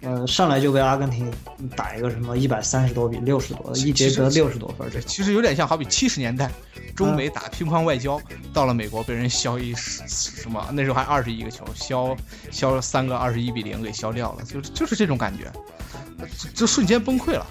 [0.01, 1.31] 呃，上来就被阿根廷
[1.75, 6.49] 打一个什么一百三十多比六十多，一节得六十多分，这对，其实有点像好比七十年代
[6.95, 8.19] 中美打乒乓外交，
[8.53, 12.15] 到了美国被人削一十什么，那时候还二十一个球，削
[12.49, 15.51] 削三个二十一比零给削掉了，就就是这种感觉，
[16.37, 17.45] 就就瞬间崩溃了。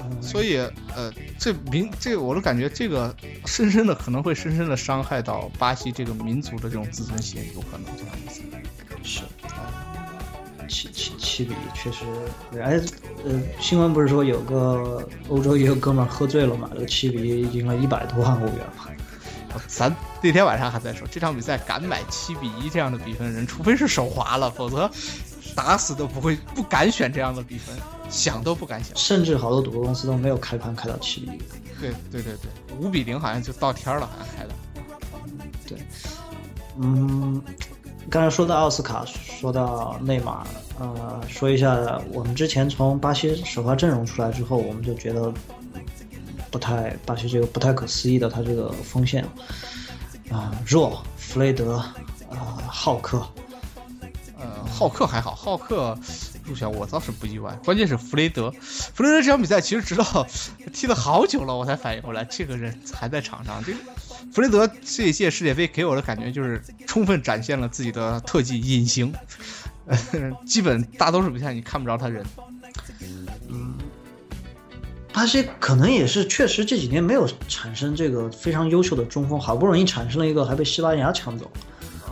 [0.00, 0.56] 嗯 所以，
[0.94, 8.40] 呃，这民这我都感觉这个深深的可能会深深的伤害到巴西这个民族的这种自尊心，有可能这样子。
[9.02, 9.47] 是啊，
[10.68, 12.04] 七七七比一确实，
[12.60, 12.80] 哎，
[13.24, 18.84] 呃，新闻不是说有个欧洲一个哥们儿喝醉了嘛，这个七比一赢了一百多万欧元嘛？
[19.66, 24.88] 咱那天晚上还在说，这场比赛敢买七比一这样的比分的人，除非是手滑了，否则
[25.56, 27.74] 打死都不会不敢选这样的比分，
[28.10, 28.94] 想都不敢想。
[28.94, 31.38] 甚至好多赌博公司都没有开盘开到七比一。
[31.80, 34.50] 对对对对，五比零好像就到天了，好像开的。
[35.66, 35.78] 对，
[36.76, 37.42] 嗯，
[38.10, 40.46] 刚才说到奥斯卡，说到内马尔，
[40.78, 45.32] 呃，说一下我们之前从巴西首发阵容出来之后，我们就觉得
[46.50, 49.22] 不太巴西这个不太可思议的，他这个锋线
[50.30, 51.76] 啊、弱，弗雷德
[52.30, 53.26] 啊、浩克，
[54.38, 55.96] 呃，浩克还好，浩克
[56.44, 60.26] 入选我倒是不意外，关键是弗雷德，弗雷德这场比赛其实直到
[60.72, 63.62] 踢了好久了，我才反应过来这个人还在场上。
[63.62, 63.78] 这个
[64.32, 69.14] 弗雷德这一届世界杯给我的感觉就是充分展现了自己的特技隐形，
[69.86, 69.98] 呃，
[70.46, 72.24] 基本大多数比赛你看不着他人。
[75.12, 81.50] 巴西可能也是确实这几年没有产生这个非常优秀的中锋，好不容易产生了一个，还被西班牙抢走。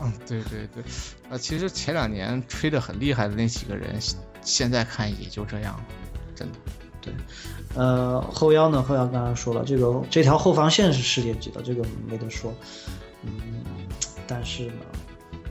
[0.02, 0.82] 嗯，对对对，
[1.28, 3.96] 呃，其实前两年吹得很厉害的那几个人，
[4.42, 5.84] 现在看也就这样了，
[6.34, 6.58] 真的。
[7.76, 8.82] 呃，后腰呢？
[8.82, 12.52] 后腰刚刚说了，这个这条后防线是世界级的，这个没得说。
[13.22, 13.62] 嗯，
[14.26, 14.82] 但是呢，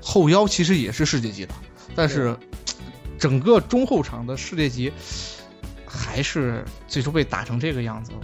[0.02, 1.54] 后腰其实也是世界级的，
[1.96, 2.36] 但是
[3.20, 4.92] 整个中后场的世界级
[5.86, 8.18] 还是最终被打成这个样子了。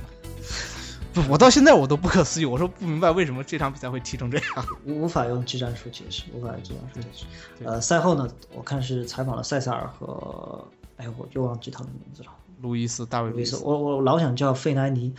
[1.13, 4.65] 不，我到现在我都不可思议，我说不明白为什么这场比赛会踢成这样。
[4.83, 7.25] 无无法用技战术解释，无法用技战术解释。
[7.65, 10.65] 呃，赛后呢，我看是采访了塞萨尔和，
[10.97, 12.29] 哎，我又忘记他的名字了，
[12.61, 15.13] 路易斯，大卫路易斯，我我老想叫费南尼。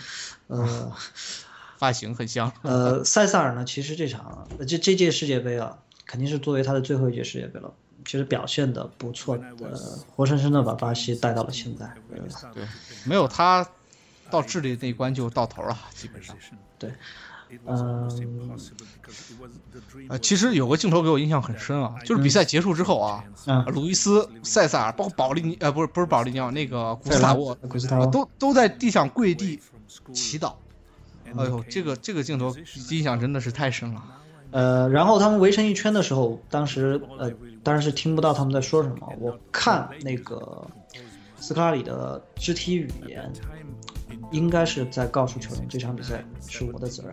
[0.46, 0.92] 呃
[1.78, 2.52] 发型很像。
[2.62, 7.72] 呃，塞萨尔呢，其实这场呃这这届世界杯啊，肯定是作为他的最后一届世界杯了。
[8.04, 9.78] 其实表现的不错呃，
[10.14, 11.86] 活生生的把巴西带到了现在。
[12.10, 12.64] 呃对，
[13.04, 13.68] 没有他，
[14.30, 16.36] 到智利那一关就到头了，基本上。
[17.66, 18.08] 嗯
[20.08, 29.60] 呃，其实有个镜头给我印象很深啊，就是比赛结束之后啊，嗯，鲁伊斯、塞萨尔，包括保利尼，呃，不是不是保利尼奥，那个古斯塔沃，古斯塔沃都都在地上跪地
[30.12, 30.54] 祈祷。
[31.36, 32.54] 哎呦，这个这个镜头
[32.90, 34.02] 印象真的是太深了。
[34.50, 37.30] 呃，然后他们围成一圈的时候，当时呃，
[37.62, 39.12] 当然是听不到他们在说什么。
[39.18, 40.66] 我看那个
[41.36, 43.32] 斯科拉里的肢体语言，
[44.30, 47.12] 应该是在告诉球员，这场比赛是我的责任。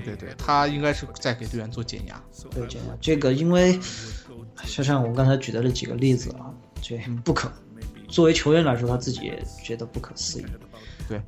[0.00, 2.22] 对对对，他应该是在给队员做减压。
[2.50, 3.78] 对，减压这个，因为
[4.66, 7.50] 就像我们刚才举的那几个例子啊，这不可，
[8.08, 10.46] 作为球员来说，他自己也觉得不可思议。
[11.12, 11.22] 对，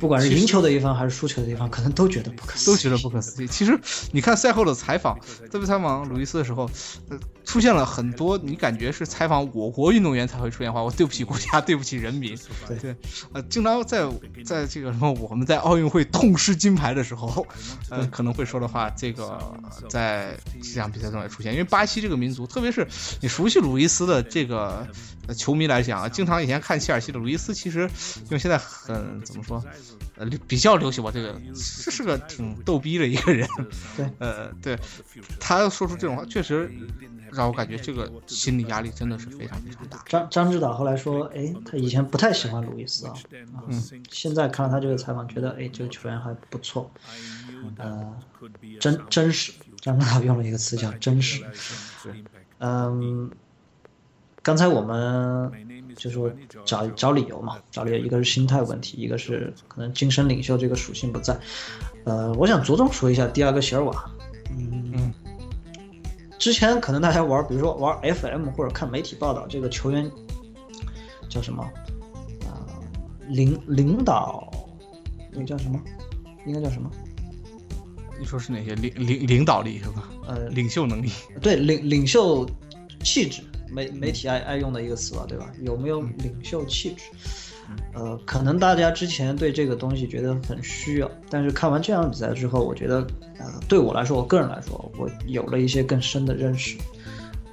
[0.00, 3.46] 不管是赢球的一方还是输球的一方，可能都觉得不可思议，都觉得不可思议。
[3.46, 3.78] 其实
[4.10, 5.18] 你看赛后的采访，
[5.50, 6.68] 特别采访鲁伊斯的时候，
[7.08, 12.36] 呃，出现了很多你感觉是采访我国运动员才会出现话，我对不起国家，对不起人民。
[12.66, 12.96] 对对，
[13.32, 14.08] 呃，经常在
[14.44, 17.46] 在这个什么我们在奥运会痛失金牌的时候，
[17.88, 19.40] 呃，可能会说的话，这个
[19.88, 21.52] 在这场比赛中也出现。
[21.52, 22.86] 因为巴西这个民族，特别是
[23.20, 24.86] 你熟悉鲁伊斯的这个
[25.17, 27.88] 呃球迷来讲，经常以前看切尔西的鲁伊斯，其实
[28.24, 29.64] 因为现在很怎么说，
[30.16, 33.48] 呃，比较流行吧，这个是是个挺逗逼的一个人。
[33.96, 34.78] 对，呃，对，
[35.38, 36.70] 他说出这种话，确实
[37.32, 40.02] 让我感觉这个心理压力真的是非常非常大。
[40.06, 43.14] 张张指导后来说，哎，他以前不太喜欢鲁伊斯啊，
[43.54, 46.90] 啊嗯，现在看了他这个采访，觉得哎，这个球员还不错，
[47.76, 48.16] 呃，
[48.80, 49.52] 真真实。
[49.80, 51.44] 张指导用了一个词叫真实。
[52.58, 53.30] 嗯，
[54.48, 55.52] 刚才我们
[55.94, 56.32] 就说
[56.64, 61.38] 找找理由嘛，找理由，一个是心态问题，一个是可能精神领袖这个属性不在。
[62.04, 64.10] 呃，我想着重说一下第二个席尔瓦。
[64.56, 65.12] 嗯嗯，
[66.38, 70.10] 之前可能大家玩，比如说玩 FM 或者看媒体报道，这个球员
[71.28, 71.62] 叫什么？
[72.46, 72.80] 啊、
[73.28, 74.50] 领领导，
[75.30, 75.78] 那叫什么？
[76.46, 76.90] 应该叫什么？
[78.18, 80.08] 你说是哪些领领领导力是吧？
[80.26, 81.10] 呃，领袖能力。
[81.42, 82.48] 对，领领袖
[83.04, 85.50] 气质，媒媒体爱爱用的一个词吧，对吧？
[85.62, 87.04] 有没有领袖气质？
[87.92, 93.06] 呃，可能大家之前对这个东西觉得很需要，但是看完这场比赛之后，我觉得，
[93.38, 96.76] 呃，对我来说，我个人来说，我有了一些更深的认识。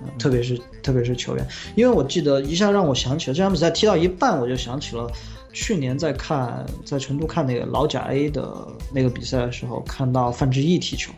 [0.02, 5.10] 呃特别是特别是球员，因为我记得一下让我想起了这场比赛踢到一半，我就想起了
[5.54, 11.14] 去年在看在成都看那个老甲 A 的那个比赛的时候，看到范志毅踢球，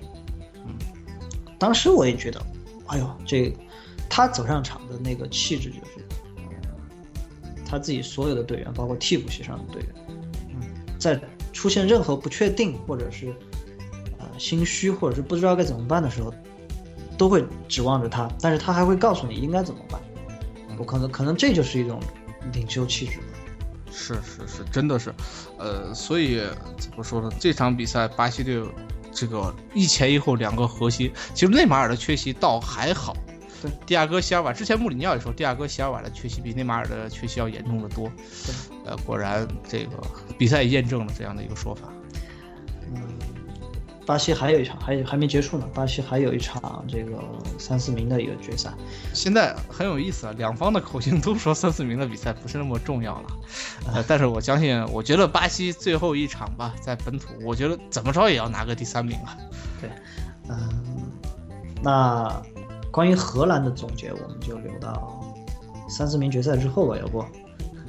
[1.58, 2.40] 当时我也觉得，
[2.86, 3.52] 哎呦，这
[4.10, 6.06] 他走上场的那个气质就是，
[7.66, 9.92] 他自己所有的队员，包括替补席上的队员，
[10.50, 10.62] 嗯，
[11.00, 11.20] 在
[11.54, 13.34] 出现任何不确定或者是
[14.18, 16.34] 呃心虚或者是不知道该怎么办的时候，
[17.18, 20.00] 都会指望着他，但是他还会告诉你应该怎么办。
[20.78, 22.00] 我可能可能这就是一种
[22.54, 23.20] 领袖气质。
[23.92, 25.12] 是是是，真的是，
[25.58, 26.40] 呃，所以
[26.78, 27.32] 怎么说呢？
[27.40, 28.64] 这场比赛巴西队
[29.12, 33.18] 这个一前一后两个核心，其实内马尔的缺席倒还好。
[33.62, 38.12] 对，蒂亚戈·席尔瓦之前穆里尼奥也说，蒂亚戈·席尔瓦的缺席比内马尔的缺席要严重的多。
[38.46, 38.54] 对，
[38.86, 39.92] 呃，果然这个
[40.38, 41.90] 比赛验证了这样的一个说法。
[42.94, 43.02] 嗯，
[44.06, 45.68] 巴西还有一场，还有还没结束呢。
[45.74, 47.18] 巴西还有一场这个
[47.58, 48.72] 三四名的一个决赛。
[49.14, 53.28] 现在很有意思啊，两方的口径都说三四名的比赛不是那么重要了。
[53.92, 59.36] 呃，但是我相信，我觉得巴西最后一场吧，在本土，我觉得怎么着也要拿个第三名啊。
[59.82, 59.90] 对，
[60.48, 61.12] 嗯，
[61.82, 62.42] 那。
[62.92, 65.22] 关于荷兰的总结，我们就留到
[65.90, 67.24] 三四名决赛之后吧，要不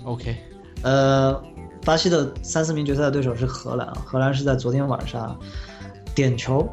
[0.04, 0.36] ？OK。
[0.82, 1.42] 呃，
[1.84, 5.38] 巴西的三四名决赛的对手是荷兰啊，荷兰是在昨天晚上
[6.14, 6.68] 点球，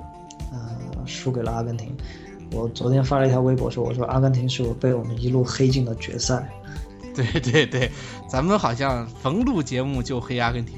[0.51, 1.95] 呃，输给了阿根廷。
[2.51, 6.47] 我昨天发了一条微博说，我说阿根廷是我被我们一路黑进了决赛。
[7.15, 7.89] 对对对，
[8.29, 10.77] 咱们好像逢录节目就黑阿根廷。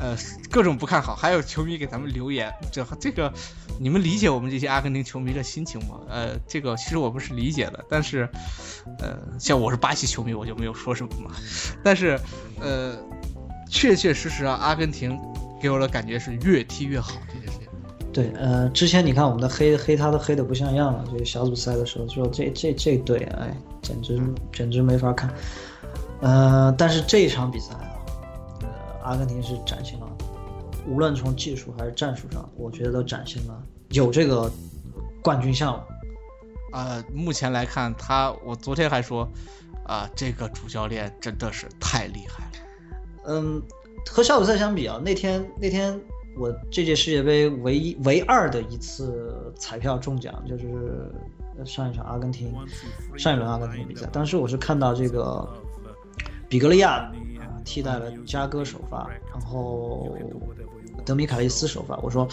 [0.00, 0.16] 呃，
[0.50, 3.30] 各种不看好，还有球迷给咱们留言，这这个，
[3.78, 6.00] 你们理解我们这些阿根廷球迷的心情吗？
[6.08, 8.26] 呃，这个其实我们是理解的，但是，
[8.98, 11.30] 呃，像我是巴西球迷，我就没有说什么嘛。
[11.84, 12.18] 但是，
[12.60, 12.96] 呃，
[13.68, 15.18] 确确实实啊，阿根廷
[15.60, 17.68] 给我的感觉是越踢越好这件事情。
[18.10, 24.18] 对，呃，之前你看我们的黑黑他都黑的不像样了，就是小组赛的时候说这这这队，哎，简直
[24.50, 25.30] 简直没法看。
[26.22, 27.74] 呃，但是这一场比赛。
[29.10, 30.08] 阿根廷是展现了，
[30.86, 34.48] 无论从技术还是战术上，我觉得都展现了有这个
[35.20, 35.84] 冠军相了。
[36.72, 39.28] 呃，目前来看，他我昨天还说，
[39.84, 42.50] 啊，这个主教练真的是太厉害了。
[43.26, 43.60] 嗯，
[44.08, 46.00] 和小组赛相比啊，那天那天
[46.38, 51.12] 我这届世界杯唯一唯二的一次彩票中奖，就是
[51.64, 52.54] 上一场阿根廷
[53.18, 55.48] 上一轮阿根廷的比赛，当时我是看到这个
[56.48, 57.10] 比格利亚。
[57.64, 60.16] 替代了加戈首发，然后
[61.04, 61.96] 德米卡利斯首发。
[61.98, 62.28] 我说，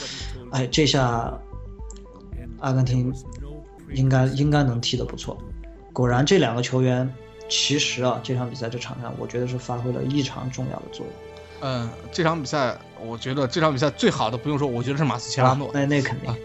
[0.51, 1.33] 哎，这下
[2.59, 3.13] 阿根廷
[3.93, 5.37] 应该应该能踢得不错。
[5.93, 7.11] 果然，这两个球员
[7.49, 11.15] 其实啊，这场比赛这场上，我觉得是发挥了异常重要的作用。
[11.61, 15.71] 嗯，这场比赛，我觉得这场比赛最好的不用说，我觉得是马斯切拉诺。
[15.73, 16.29] 那那肯定。
[16.29, 16.37] 啊，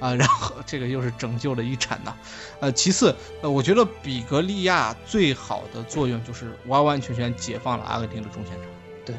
[0.00, 2.14] 然后这个又是拯救了一铲呐，
[2.60, 8.64] 呃，其次，呃，我觉得比格利亚最好的作用就是完完全全解放了阿根廷的中前场。
[9.06, 9.16] 对，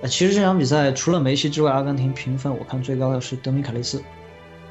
[0.00, 4.02] 呃，其实这场比赛除了梅西之外，阿根廷评分我看最高的是德米凯利斯。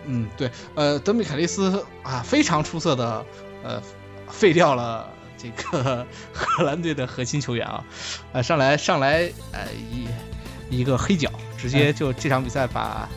[0.06, 3.26] 嗯，对，呃，德米凯利斯啊，非常出色的，
[3.62, 3.82] 呃，
[4.30, 7.84] 废掉了这个 荷兰队的核心球员啊，
[8.32, 13.10] 呃，上来上来，呃，一一个黑脚，直接就这场比赛把。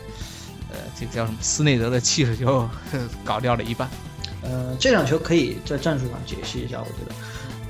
[0.95, 1.37] 呃，这个叫什么？
[1.41, 2.67] 斯内德的气势就
[3.23, 3.89] 搞掉了一半。
[4.41, 7.15] 呃，这场球可以在战术上解析一下，我觉得，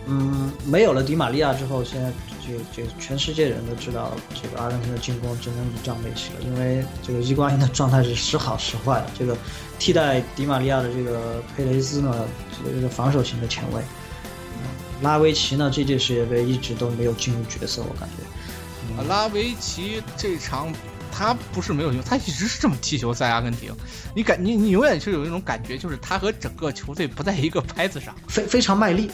[0.07, 2.11] 嗯，没有了迪玛利亚之后，现在
[2.41, 9.03] 这这全世界人都知道这个阿根廷的进攻只能倚仗梅西了，因为这个伊瓜因的状态是时好时坏。
[9.17, 9.38] 这个
[9.79, 12.27] 替代迪玛利亚的这个佩雷斯呢，
[12.63, 13.81] 这个防守型的前卫，
[15.01, 19.03] 拉维奇呢，这届世界杯一直都没有进入角色，我感觉。
[19.07, 20.71] 拉维奇这场。
[21.17, 23.73] 他不是没有用，他一直是这么踢球在阿根廷。
[24.13, 29.10] 你感你你永远是有一种感觉，就是他和整个球队不在一个拍子上，非非常卖力，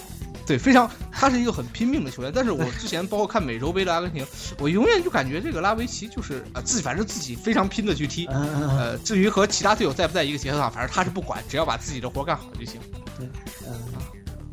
[0.48, 2.32] 对，非常他是一个很拼命的球员。
[2.34, 4.26] 但是我之前包括看美洲杯的阿根廷，
[4.58, 12.82] 我永远就感觉这个拉维奇就是呃自己反正自己非常拼的去踢，呃，至于和其他队友在不在一个节奏上，反正他是不管，只要把自己的活干好就行。
[13.20, 13.28] 对，
[13.68, 14.01] 嗯。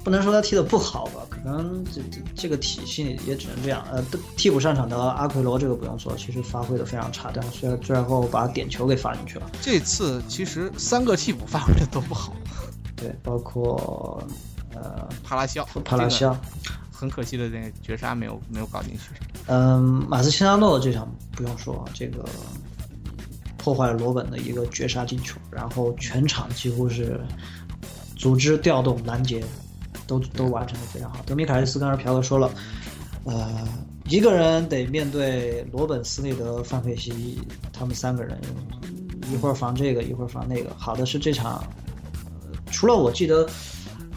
[0.05, 3.85] 不能说他踢得不好吧，可能这这这个体系也只能这样。
[3.91, 4.03] 呃，
[4.37, 9.51] 替补上场的阿奎罗这个不用说，其实发挥的非常差，但是最最后把点球给发进去了。
[9.61, 12.33] 这次其实三个替补发挥的都不好，
[12.97, 14.23] 对，包括
[14.73, 16.35] 呃帕拉西奥，帕拉西奥，
[16.91, 19.11] 很可惜的那个绝杀没有没有搞进去。
[19.47, 22.25] 嗯，马斯切拉诺这场不用说，这个
[23.59, 27.21] 破坏了罗本的一个绝杀进球，然后全场几乎是
[28.17, 29.45] 组织调动拦截。
[30.09, 31.19] 都都完成的非常好。
[31.25, 32.51] 德米卡利斯刚才朴哥说了，
[33.25, 33.69] 呃，
[34.07, 37.39] 一个人得面对罗本、斯内德、范佩西
[37.73, 38.41] 他们三个人，
[39.31, 40.75] 一会儿防这个，一会儿防那个。
[40.77, 41.63] 好的是这场，
[42.71, 43.47] 除了我记得，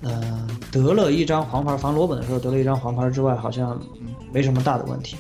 [0.02, 3.80] 呃，得了一张黄牌，防罗本的时候得了一张黄牌之外，好像
[4.32, 5.18] 没什么大的问题。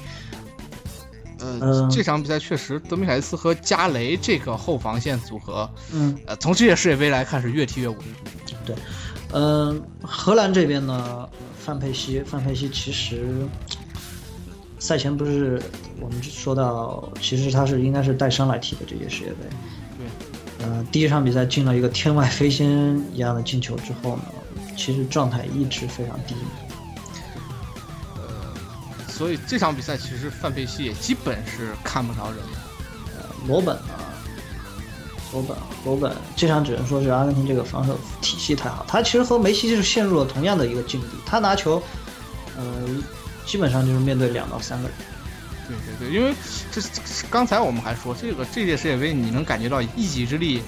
[1.59, 7.97] 呃，这场比赛确实，德米凯斯和加雷这个后防线组合，嗯，呃，从这届世界杯来看是越踢越稳。
[8.63, 8.75] 对。
[9.33, 13.47] 嗯，荷兰这边呢，范佩西，范佩西其实
[14.77, 15.61] 赛前不是
[15.99, 19.37] 我们说到，其实他是应该是带伤来踢的这届世界杯。
[19.97, 20.65] 对。
[20.67, 22.67] 呃，第一场比赛进了一个天外飞仙
[23.13, 24.23] 一样的进球之后呢，
[24.77, 26.35] 其实状态一直非常低。
[28.15, 32.39] 呃，所以这场比赛其实范佩西也基本是看不着人。
[33.17, 33.93] 呃，罗本呢，
[35.31, 35.55] 罗本，
[35.85, 41.81] 罗本这场只能说是阿根廷这个防守体系太好，他其实和梅西就是陷入了同样的一个境地，他拿球，
[42.57, 42.63] 呃，
[43.45, 44.97] 基本上就是面对两到三个人。
[45.67, 46.35] 对对对，因为
[46.71, 46.81] 这
[47.29, 50.61] 刚才我们还说，这个这届世界杯你能感觉到一己之力，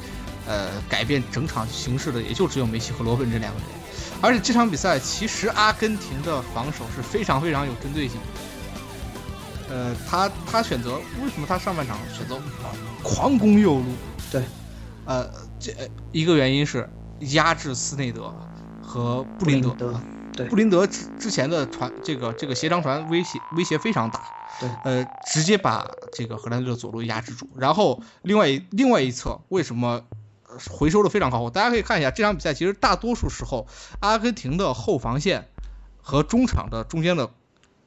[0.47, 3.68] 呃，改变整场形势的也就只有梅西和罗本这两个人。
[4.22, 9.76] 而且这场比赛其实阿根廷的防守是非常非常有针对性的。
[9.76, 12.39] 呃，他他选择为什么他上半场选择
[13.01, 13.86] 狂攻右路？
[14.34, 14.44] 对，
[15.06, 15.72] 呃，这
[16.12, 18.34] 一个原因是压制斯内德
[18.82, 20.02] 和布林德。
[20.36, 24.24] 对，布林德之之前的传这个这个斜长传威胁威胁非常大。
[24.60, 27.48] 对，呃，直接把这个荷兰队的左路压制住。
[27.56, 30.04] 然后另外一另外一侧为什么
[30.72, 31.52] 回收的非常靠后？
[31.52, 33.68] 大家可以看一下这场比赛，其实大多数时候
[34.00, 35.50] 阿根廷的后防线
[36.02, 37.30] 和中场的中间的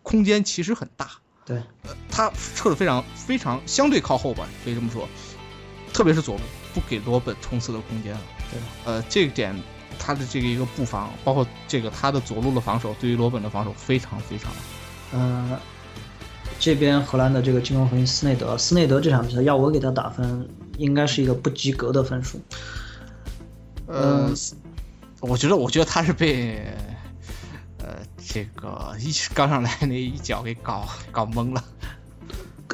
[0.03, 1.11] 空间其实很大。
[1.45, 5.09] 对，呃，他撤的非常非常相对靠后吧，可以这么说。
[5.97, 6.43] 特别是左路
[6.75, 8.21] 不给罗本冲刺的空间了。
[8.51, 9.59] 对，呃，这一点
[9.99, 14.53] 他的这个一个布防，包括这个他的左路的防守，对于罗本的防守非常非常。
[15.13, 15.59] 嗯。
[16.59, 22.41] 这边荷兰的这个进攻核心斯内德，斯内德这场比赛要我给他打分，应该是一个不及格的分数。
[23.87, 24.33] 呃，
[25.21, 26.67] 我觉得，我觉得他是被，
[27.79, 31.63] 呃，这个一刚上来那一脚给搞搞懵了。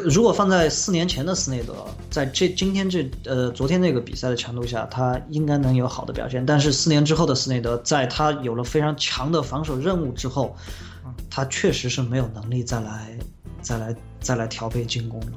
[0.05, 1.75] 如果放在四年前的斯内德，
[2.11, 6.45] 在这今天这呃昨天那个比赛的强度下，他应该能有好的表现。
[6.45, 10.57] 但是四年之后的斯内德，在他有了非常强的防守任务之后，
[11.31, 13.17] 他确实是没有能力再来。
[13.63, 15.33] 再来再来调配进攻了，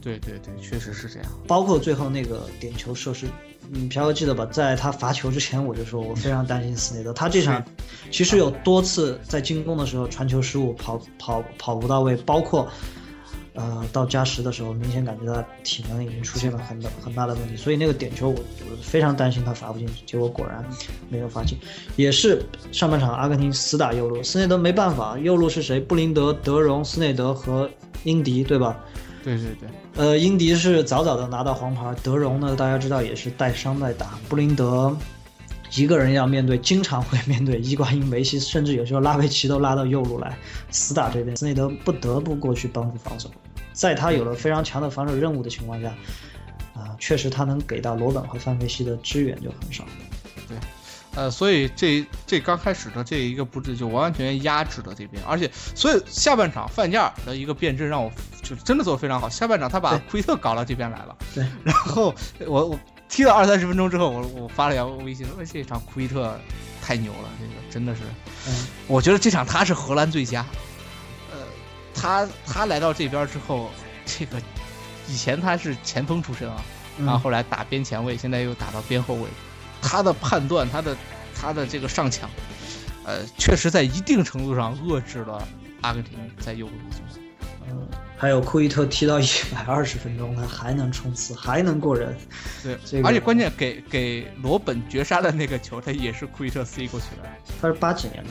[0.00, 1.30] 对对对，确实是这样。
[1.46, 3.28] 包括最后那个点球射失，
[3.70, 4.44] 嗯，朴哥记得吧？
[4.46, 7.12] 在他罚球之前，我就说我非常担心斯内德。
[7.12, 7.64] 他这场
[8.10, 12.68] 其实有多次在进攻的时候传球失误，跑跑跑不到位，包括。
[13.54, 20.64] 呃，到加时的时候，明显感觉到体能已经出现了很大很大的问题，所以那个点球我我非常担心他罚不进去，结果果然
[21.10, 21.58] 没有罚进。
[21.96, 22.42] 也是
[22.72, 25.78] 上半场阿根廷死打右路，斯内德没办法，右路是谁？
[25.78, 27.68] 布林德、德容、斯内德和
[28.04, 28.78] 英迪，对吧？
[29.22, 29.68] 对对对。
[29.96, 34.96] 呃，英迪是早早的拿到黄牌，德容呢，大家知道也是带伤在打，布林德。
[35.74, 40.36] 一个人要面对，经常会面对伊瓜因、 梅西，甚至有时候拉维奇都拉到右路来
[40.70, 43.30] 死打这边，斯内德不得不过去帮助防守。
[43.72, 45.88] 在他有了非常强的防守任务的情况下，
[46.74, 49.82] 啊，确实他能给到罗本和范佩西的支援就很少。
[50.46, 50.58] 对，
[51.14, 58.10] 呃，所以这这刚开始的这一个布置就完完全全压制了这边，而且所以下半场范加尔的一个变阵让我
[58.42, 59.26] 就真的做的非常好。
[59.26, 62.14] 下半场他把库伊特搞到这边来了，对，然后
[62.46, 62.78] 我我。
[63.12, 66.40] 踢了二三十分钟之后，我我发了条微信说：“这场库伊特
[66.80, 68.00] 太牛了，这个真的是，
[68.86, 70.46] 我觉得这场他是荷兰最佳。
[71.30, 71.36] 呃，
[71.94, 73.68] 他他来到这边之后，
[74.06, 74.40] 这个
[75.06, 76.64] 以前他是前锋出身啊，
[77.00, 79.28] 然后后来打边前卫，现在又打到边后卫，
[79.82, 80.96] 他的判断，他的
[81.38, 82.30] 他的这个上抢，
[83.04, 85.46] 呃，确实在一定程度上遏制了
[85.82, 87.22] 阿根廷在右路的进攻。
[87.68, 87.88] 嗯。”
[88.22, 92.16] 还有库伊特踢到一百 二十分钟，他还能冲刺，还能过人。
[92.62, 97.28] 对，这个而且关键给给罗本绝杀的那个球，他也是库伊特 C 过去的。
[97.60, 98.30] 他是八几年的？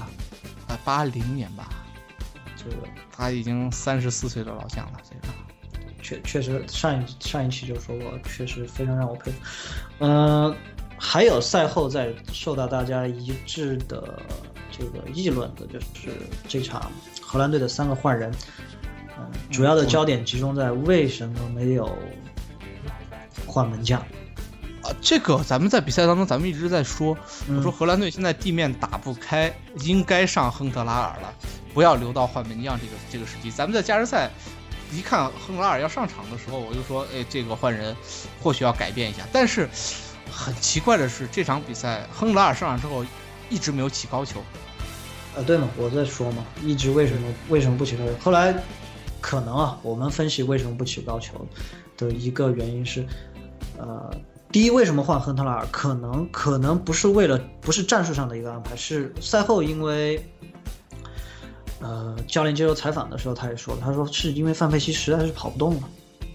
[0.70, 1.68] 啊，八零年吧。
[2.56, 4.94] 这个他已经三十四岁的老将了。
[5.04, 5.34] 这个
[6.02, 9.38] 确确实上一上一期就说过，确实非常让我佩服。
[10.00, 10.56] 嗯，
[10.98, 14.22] 还有赛后在受到大家一致的
[14.72, 16.16] 这个议论的，就是
[16.48, 16.90] 这场
[17.22, 18.34] 荷兰队的三个换人。
[19.52, 21.98] 主要的焦点集中在为什么没有
[23.46, 24.00] 换门将
[24.82, 24.90] 啊？
[25.02, 27.18] 这个咱们在比赛当中，咱们一直在说，
[27.48, 31.34] 我说荷兰队现在地面打不开，应该上亨特拉尔了，
[31.74, 33.52] 不要留到换门将这个这个时机。
[33.52, 34.30] 咱们在加时赛
[34.92, 37.96] 一看亨德拉尔要上场的时候，我就说，哎，这个换人
[38.42, 39.24] 或许要改变一下。
[39.32, 39.70] 但是
[40.32, 43.06] 很奇怪的是，这场比赛亨德拉尔上场之后
[43.50, 44.42] 一直没有起高球。
[45.36, 48.12] 呃，对嘛，我在说嘛，一直为什么为什么不起高球？
[48.24, 48.56] 后来。
[49.22, 51.48] 可能啊，我们分析为什么不起高球
[51.96, 53.06] 的一个原因是，
[53.78, 54.12] 呃，
[54.52, 55.68] 第一，为什么换亨特拉尔？
[55.72, 60.22] 可能可能不是为了不是战术上的一个安排，是赛后因为，
[61.80, 65.90] 呃，教练接受采访的时候他也说了，他说是因为范佩西实在是跑不动了。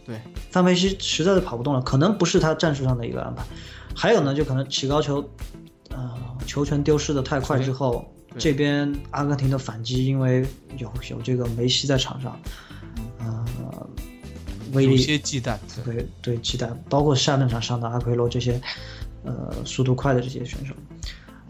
[0.06, 0.20] 对，
[0.52, 3.44] 范佩西实在是跑不动了，可能不是他战术上的一个安排。
[3.94, 5.28] 还有呢，就可能起高球，
[5.90, 6.14] 呃，
[6.46, 8.06] 球权丢失的太快之后，
[8.38, 10.46] 这边阿根廷的反击，因为
[10.78, 12.38] 有有这个梅西在场上。
[14.76, 16.06] 呃，威力有些忌惮，对。
[16.22, 18.60] 对忌惮，包括下半场上的阿奎罗这些，
[19.24, 20.74] 呃，速度快的这些选手，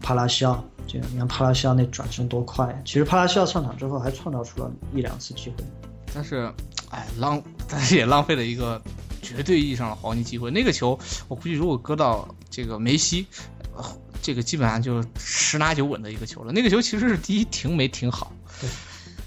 [0.00, 5.64] 帕拉西奥，这你看帕拉西奥那转身多快，其实帕拉西奥上场之后还创造出了一两次机会，
[6.14, 6.52] 但是，
[6.90, 8.80] 哎，浪， 但是也浪费了一个
[9.22, 10.50] 绝对意义上的黄金机会。
[10.50, 10.98] 那个球，
[11.28, 13.26] 我估计如果搁到这个梅西，
[13.74, 13.84] 呃，
[14.22, 16.52] 这个基本上就十拿九稳的一个球了。
[16.52, 18.70] 那个球其实是第一停没停好，对，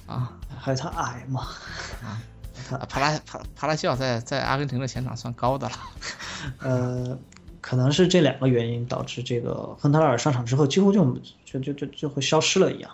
[0.06, 1.42] 啊，还有他矮嘛，
[2.04, 2.22] 啊，
[2.78, 5.76] 帕拉帕帕拉西奥在在阿根廷的前场算高的了，
[6.60, 7.18] 呃，
[7.62, 11.04] 可能是这两个原因导致这个亨特拉尔上场之后几乎就
[11.46, 12.92] 就就就就会消失了一样，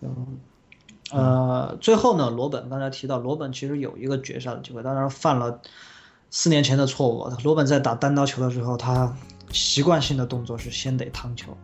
[0.00, 0.38] 嗯。
[1.10, 5.62] 呃，最后呢，罗本刚才提到，罗本其实有一个绝杀的机会，当然犯了
[6.28, 7.26] 四年前的错误。
[7.42, 9.16] 罗本在打单刀球的时候，他
[9.50, 11.56] 习惯性的动作是先得趟球，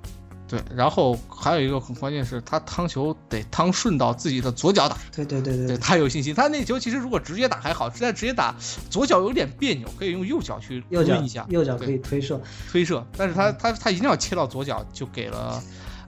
[0.46, 6.34] 对，然后还有一个很关键是，他趟球得趟顺到自己的左脚打，对对对对，他有信心。
[6.34, 8.54] 他那球其实如果直接打还好，实在直接打
[8.90, 12.40] 左脚有点别扭，可以用右脚去右脚一下，右脚可以推射
[12.70, 15.62] 推射，但是他他他一定要切到左脚，就给了。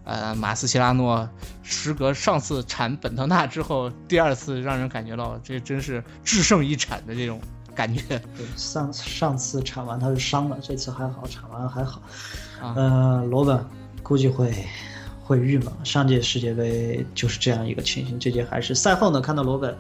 [0.04, 1.28] 呃，马斯切拉诺
[1.64, 7.40] 时隔上次铲本特纳之后，第二次让人感觉到这真是制胜一铲的这种
[7.74, 8.00] 感觉。
[8.36, 12.00] 对，上上次铲完他是伤了，这次还好，铲完还好。
[12.62, 13.58] 啊，呃，罗本
[14.06, 14.54] 估计会
[15.24, 15.72] 会郁闷。
[15.82, 19.76] 上届世界杯就是这样一个情形，这届还是赛后呢，看到罗本，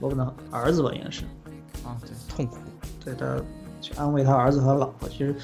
[0.00, 1.22] 罗本的儿子吧，应该是
[1.84, 2.58] 啊，对，痛苦，
[3.04, 3.36] 对他
[3.80, 5.34] 去安慰他儿子和老婆，其实。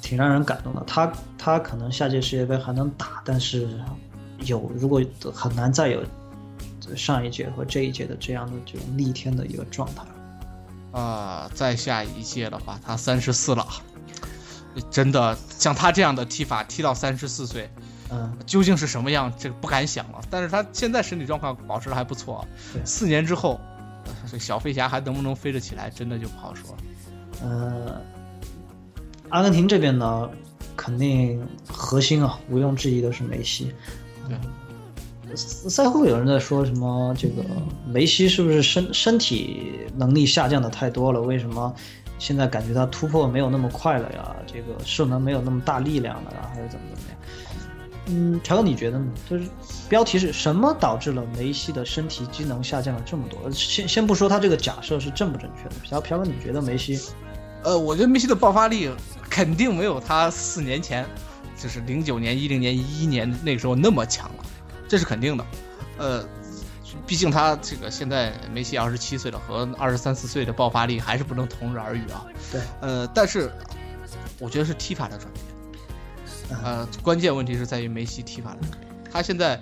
[0.00, 3.68] 挺让人感动的，他他可能下届世界杯还能打，但是
[4.46, 5.02] 有如果
[5.34, 6.02] 很难再有
[6.96, 10.02] 上一届和这一届的这样的这种逆天的一个状态。
[10.98, 13.66] 啊，再下一届的话，他三十四了，
[14.90, 17.70] 真的像他这样的踢法踢到三十四岁，
[18.10, 20.20] 嗯，究竟是什么样，这个不敢想了。
[20.30, 22.46] 但是他现在身体状况保持的还不错，
[22.84, 23.60] 四年之后，
[24.30, 26.76] 这小飞侠还能不能飞得起来，真的就不好说。
[27.42, 28.00] 呃。
[29.30, 30.26] 阿根廷这边呢，
[30.74, 33.70] 肯定核心啊，毋庸置疑的是梅西。
[34.26, 37.44] 对，赛后有人在说什么，这个
[37.86, 41.20] 梅西是不是身身体能力下降的太多了？
[41.20, 41.74] 为什么
[42.18, 44.36] 现在感觉他突破没有那么快了呀？
[44.46, 46.50] 这个射门没有那么大力量了呀？
[46.54, 47.18] 还是怎么怎么样？
[48.06, 49.06] 嗯，乔哥你觉得呢？
[49.28, 49.44] 就是
[49.88, 53.50] 标题是什么导致了梅西的身体机能下降了这么多？
[53.50, 56.98] 先先不说他这个假设是正不正确的，朴朴哥你觉得梅西？
[57.64, 58.90] 呃，我觉得梅西的爆发力。
[59.30, 61.06] 肯定没有他四年前，
[61.56, 64.44] 就是零九年、一零年、一一年那个时候那么强了，
[64.88, 65.46] 这是肯定的。
[65.96, 66.24] 呃，
[67.08, 72.26] 毕竟他这个现在梅西二十七岁了，和二十三四岁的爆发力还是不能同日而语啊。
[72.52, 73.50] 对，呃，但是
[74.38, 76.60] 我觉得是踢法的转变。
[76.62, 78.82] 呃，关键问题是在于梅西踢法的转变。
[79.10, 79.58] 他现在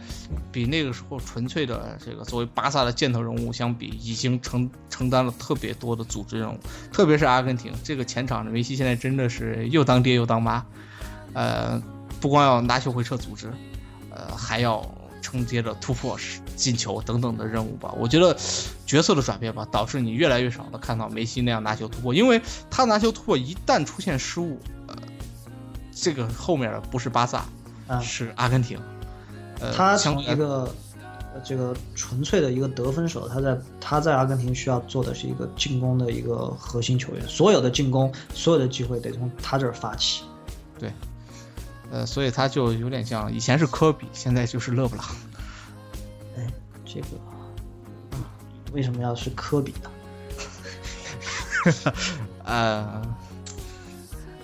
[0.50, 6.58] 比那个时候纯粹的这个作为巴萨的箭头人物相比，已经承承担了特别多的组织任务。
[6.92, 10.66] 特别是阿根廷这个前场的梅西，现在真的是又当爹又当妈。
[11.32, 11.80] 呃，
[12.20, 13.52] 不光要拿球回撤组织，
[14.10, 14.78] 呃，还要
[15.26, 16.16] 承接着突破、
[16.54, 17.92] 进球等等的任务吧。
[17.98, 18.36] 我觉得
[18.86, 24.94] 角色的转变吧，导致你越来越少的看到梅西那样拿球突破，因为他拿球突破一旦出现失误，呃，
[25.92, 27.44] 这个后面的不是巴萨，
[28.00, 28.78] 是阿根廷。
[29.74, 30.72] 他从一个
[31.44, 40.22] 这个纯粹的一个得分手，他在他在阿根廷需要做的是一个进攻的一个核心球员，所有的进攻，所有的机会得从他这儿发起。
[40.78, 40.92] 对，
[41.90, 45.04] 呃，所以他就有点像以前是科比，现在就是勒布朗。
[46.36, 46.46] 哎，
[46.84, 47.06] 这个
[48.72, 49.90] 为什么要是科比呢？
[52.44, 53.02] 呃，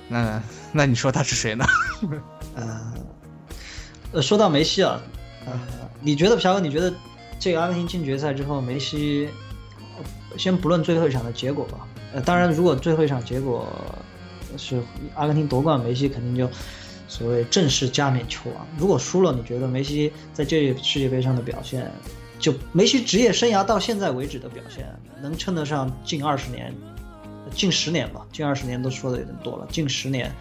[0.09, 1.65] 那那你说他是谁呢？
[2.55, 2.95] 呃。
[4.13, 5.01] 呃，说到梅西啊，
[5.47, 5.59] 呃，
[6.03, 6.93] 你觉得朴哥，你觉得
[7.39, 9.27] 这个阿根廷进决赛之后，梅西，
[10.37, 11.79] 先不论最后一场的结果吧，
[12.13, 13.67] 呃，当然，如果最后一场结果
[14.59, 14.83] 是
[15.15, 16.47] 阿根廷夺冠，梅西肯定就
[17.13, 18.67] 所谓正式加冕球王。
[18.79, 21.93] 如果输了，你觉得梅西在这世界杯上的表现，
[22.39, 24.89] 就梅西职业生涯到现在为止的表现，
[25.21, 26.75] 能称得上近二十年、
[27.55, 28.25] 近十年吧？
[28.33, 30.35] 近二十年都说的有点多了，近十年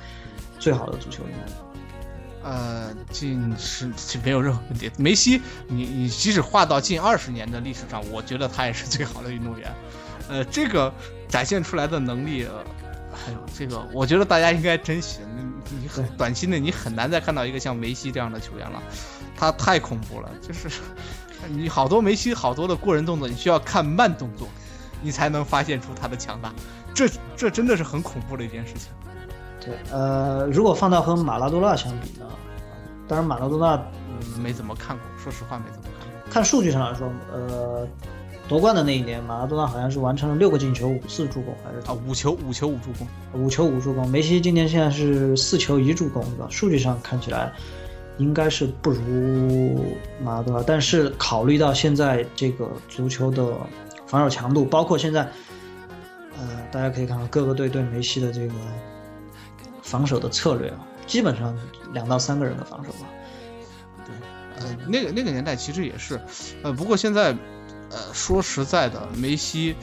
[0.59, 1.47] 最好的足球运动员。
[2.43, 3.91] 呃，近十
[4.23, 4.89] 没有任何问题。
[4.97, 9.69] 梅西，你你即使划到近二十年的历史上，我觉得他也是最好的运动员。
[10.29, 10.93] 呃，这个
[11.27, 12.47] 展现出来的能力，
[13.57, 15.19] 这个，我觉得大家应该珍惜。
[15.35, 18.81] 你你很短期内你很难再看到一个像梅西这样的球员了，
[19.35, 20.29] 他太恐怖了。
[20.41, 20.69] 就是
[21.47, 24.47] 你好多梅西好多的过人动作，你需要看慢动作，
[25.01, 26.53] 你才能发现出他的强大。
[26.93, 28.91] 这这真的是很恐怖的一件事情。
[29.59, 32.25] 对，呃，如果放到和马拉多纳相比呢？
[33.07, 33.81] 当然，马拉多纳
[34.41, 36.31] 没怎么看过，说实话没怎么看过。
[36.31, 37.87] 看数据上来说，呃，
[38.51, 43.07] 夺冠的那一年，马拉多纳好像是完成了六个进球、五次助攻，还是啊，五球五球五助攻，
[43.41, 44.05] 五球五助攻。
[44.09, 46.47] 梅西今年现在是四球一助攻，对吧？
[46.49, 47.53] 数据上看起来
[48.17, 49.85] 应该是不如
[50.21, 53.55] 马拉多纳，但是考虑到现在这个足球的
[54.05, 55.21] 防守强度，包括现在，
[56.37, 56.45] 呃。
[56.73, 58.53] 大家可以看到各个队对梅西的这个
[59.81, 61.57] 防守的策略啊，基本上
[61.93, 63.07] 两到三个人的防守吧。
[64.05, 66.19] 对呃，那个那个年代其实也是，
[66.63, 67.33] 呃，不过现在，
[67.91, 69.75] 呃，说实在的，梅西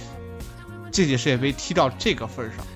[0.90, 2.66] 这届世界杯踢到这个份儿上，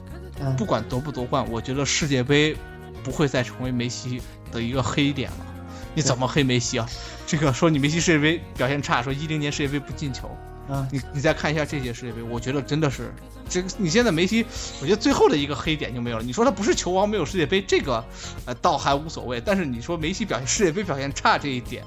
[0.41, 2.57] 嗯，不管夺不夺冠，我觉得世界杯
[3.03, 4.21] 不会再成为梅西
[4.51, 5.47] 的一个黑点了。
[5.95, 6.89] 你怎么黑梅西啊？
[7.27, 10.35] 这个说你梅西世界杯表现差，说一零年世界杯不进球，
[10.69, 13.13] 嗯，你你再看一下这届世界杯，我觉得真的是，
[13.49, 14.45] 这个你现在梅西，
[14.81, 16.23] 我觉得最后的一个黑点就没有了。
[16.23, 18.05] 你说他不是球王，没有世界杯，这个
[18.47, 19.41] 呃倒还无所谓。
[19.41, 21.85] 但是你说梅西表现世界杯表现差这一点，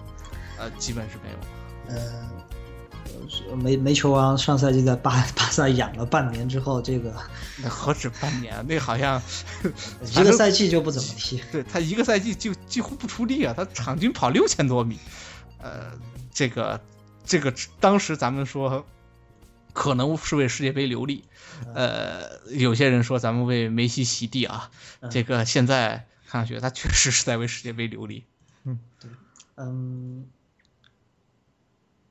[0.57, 1.95] 呃，基本是没有。
[1.95, 2.34] 呃，是
[3.55, 7.13] 梅梅球王上赛季在巴巴萨养了半年之后，这个
[7.61, 8.65] 那何止半年？
[8.67, 9.21] 那好像
[10.01, 11.41] 一个赛季就不怎么踢。
[11.51, 14.99] 对他一个赛季就几乎不出力啊，他场均跑六千多米，
[15.61, 15.91] 呃，
[16.33, 16.81] 这个
[17.25, 18.85] 这个当时咱们说
[19.73, 21.23] 可能是为世界杯留力，
[21.73, 24.69] 呃，有些人说咱们为梅西洗地啊，
[25.11, 28.23] 这个现在看上去他确实是在为世界杯留力。
[28.63, 29.09] 嗯，对，
[29.57, 30.25] 嗯，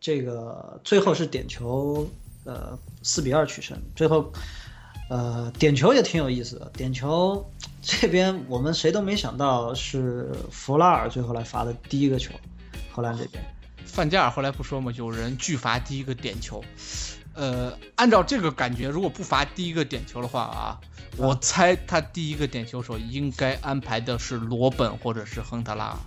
[0.05, 2.07] 这个最后是点球，
[2.45, 3.81] 呃，四比二取胜。
[3.97, 4.31] 最后，
[5.09, 6.71] 呃，点球也挺有意思的。
[6.75, 7.51] 点球
[7.81, 12.35] 这边我们谁都没想到是弗拉尔最后来罚的第一个球，
[12.93, 13.43] 荷兰这边。
[13.87, 16.63] 范加尔后来不说嘛，有人拒罚第一个点球。
[17.33, 20.81] 呃，按照这个感觉，如果不罚第一个点球的话啊，
[21.17, 25.99] 我猜他第一个点球手应该安排的是罗本或者是亨特拉。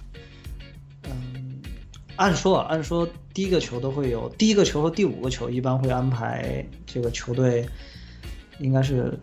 [1.06, 1.47] 嗯，
[2.18, 7.68] 按说啊，按说第一个球都会有，第一个球和第五个球一般会安排这个球队，
[8.60, 9.18] 应该是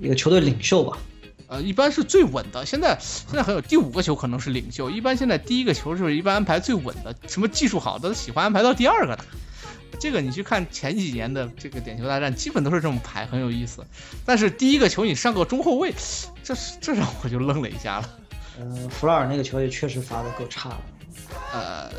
[0.00, 0.98] 一个球队领袖吧。
[1.46, 2.66] 呃，一般是最稳的。
[2.66, 9.24] 现在现在还有第五个球可能是领袖，一般现在第一个球就是一般安排最稳的，什么技术好的喜欢安排到第二个打。
[9.98, 13.84] 这个你去看前几年的这个点球大战，基本都是这么排，很有意思。
[14.24, 15.92] 但是第一个球你上个中后卫，
[16.44, 18.18] 这这让我就愣了一下了。
[18.58, 20.76] 呃，弗拉尔那个球也确实罚的够差的。
[21.52, 21.90] 呃，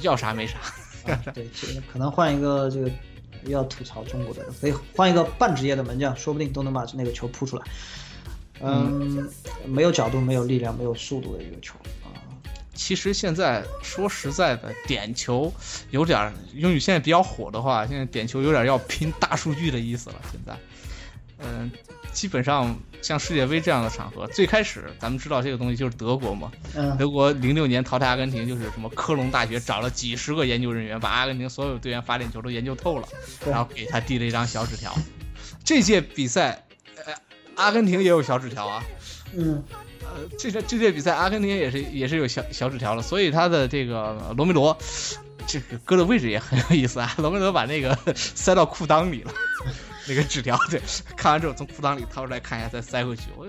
[0.00, 0.58] 要啥没啥。
[1.06, 1.46] 啊、 对，
[1.92, 2.90] 可能换一个这个
[3.44, 7.64] 要吐槽中国的，可以换一个半职业的门将，说不定都能把那个球扑出来。
[8.60, 9.28] 嗯，
[9.66, 12.08] 没有角度，没有力量，没有速度的一个球啊。
[12.72, 15.52] 其实现在说实在的，点球
[15.90, 20.16] 有点英语现在比较火的话，现在点球有点要拼大数据的意思了。
[20.30, 20.56] 现在，
[21.38, 21.70] 嗯，
[22.14, 33.06] 基本上像世界杯这样的场合，最开始咱们知道这个东西就是德国嘛，嗯，德国零六年淘汰阿根廷，就是什么科隆大学找了几十个研究人员，把阿根廷所有队员罚点球都研究透了，
[33.46, 34.94] 然后给他递了一张小纸条。
[35.62, 36.64] 这届比赛，
[37.04, 37.12] 呃，
[37.56, 38.84] 阿根廷也有小纸条啊，
[39.36, 39.62] 嗯。
[40.06, 44.76] 呃，这届这届比赛，阿根廷也是也是有小小纸条了，所以他的这个罗梅罗，
[45.46, 47.14] 这个搁的位置也很有意思啊。
[47.16, 49.32] 罗梅罗把那个塞到裤裆里了，
[50.08, 50.80] 那个纸条，对，
[51.16, 53.22] 看完之后从裤裆里掏出来看一下，再塞回去。
[53.36, 53.46] 我，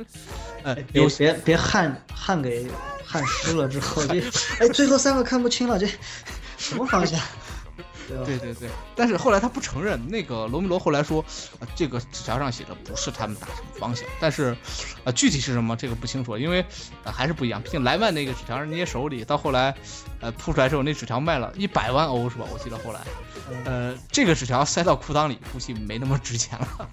[0.63, 2.67] 呃，别别别汗汗给
[3.05, 4.21] 汗湿了之后，这
[4.59, 5.87] 哎最后三个看不清了，这
[6.57, 7.19] 什么方向？
[8.07, 9.99] 对对对，但是后来他不承认。
[10.07, 11.23] 那个罗梅罗后来说，
[11.59, 14.55] 呃，这个纸条上写的不是他们打什么方向，但是，
[15.03, 16.63] 呃，具体是什么这个不清楚，因为
[17.03, 17.61] 呃还是不一样。
[17.61, 19.75] 毕竟莱万那个纸条是捏手里，到后来，
[20.19, 22.45] 呃，铺出来之后那纸条卖了一百万欧是吧？
[22.53, 23.01] 我记得后来，
[23.65, 26.89] 呃，这个纸条塞到裤裆里，估计没那么值钱了。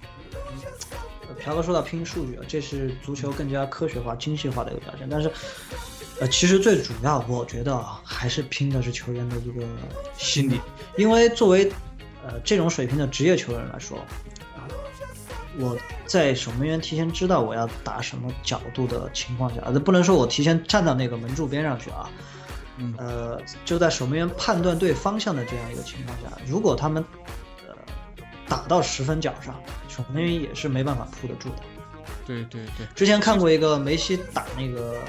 [1.44, 5.30] 朴哥说到拼数据，这是足球更加科学化、精细化的一个表现，但是。
[6.22, 9.66] 呃，其实最主要，我觉得还是拼的是球员的一个
[10.16, 10.60] 心理，
[10.96, 11.68] 因为作为
[12.24, 13.98] 呃这种水平的职业球员来说，
[14.54, 14.62] 啊，
[15.58, 22.08] 我在守门员提前知道我要打什么角度的情况下，呃，不能说我提前站到那个门柱边上去啊，
[22.76, 27.04] 嗯，呃，就在守门员判断对方向的这样一个情况下，如果他们
[27.66, 27.74] 呃
[28.46, 31.62] 打到十分角上，守门员也是没办法扑得住的。
[32.24, 35.00] 对对对，之前看过一个梅西打那个。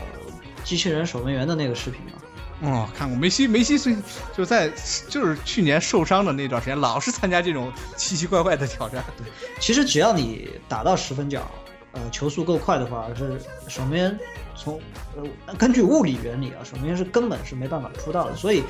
[0.63, 2.11] 机器人守门员的那个视频吗？
[2.61, 3.17] 哦，看过。
[3.17, 3.95] 梅西，梅西最
[4.35, 4.69] 就在
[5.09, 9.03] 就是去年受伤的那段时间，老是参加这种奇奇怪怪的挑战。
[9.17, 9.27] 对，
[9.59, 11.49] 其实只要你打到十分角，
[11.91, 14.17] 呃，球速够快的话，是守门员
[14.55, 14.79] 从
[15.15, 18.35] 呃根据物理原理啊，守门员是根本是没办法扑到的。
[18.35, 18.63] 所以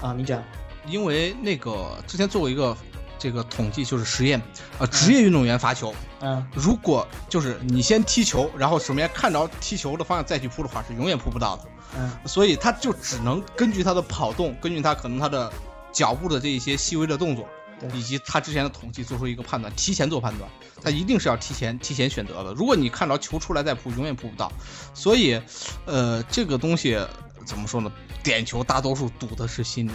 [0.00, 0.42] 啊，你讲，
[0.86, 2.76] 因为那个之前做过一个。
[3.22, 4.42] 这个统计就是实验，
[4.80, 11.64] 呃，职业运动员罚球，嗯，如果就是你先踢球，然后首先看着踢球的方向再去扑的话，是永远扑不到的，
[11.96, 15.52] 嗯，所以他就只能根据他的跑动，根据他可能他的
[15.92, 17.48] 脚步的这一些细微的动作，
[17.94, 20.50] 以及他之前的统计做出一个判断，提前做判断，
[20.82, 22.52] 他一定是要提前提前选择的。
[22.54, 24.50] 如果你看着球出来再扑，永远扑不到，
[24.94, 25.40] 所以，
[25.86, 26.98] 呃，这个东西
[27.46, 27.92] 怎么说呢？
[28.24, 29.92] 点球大多数赌的是心理，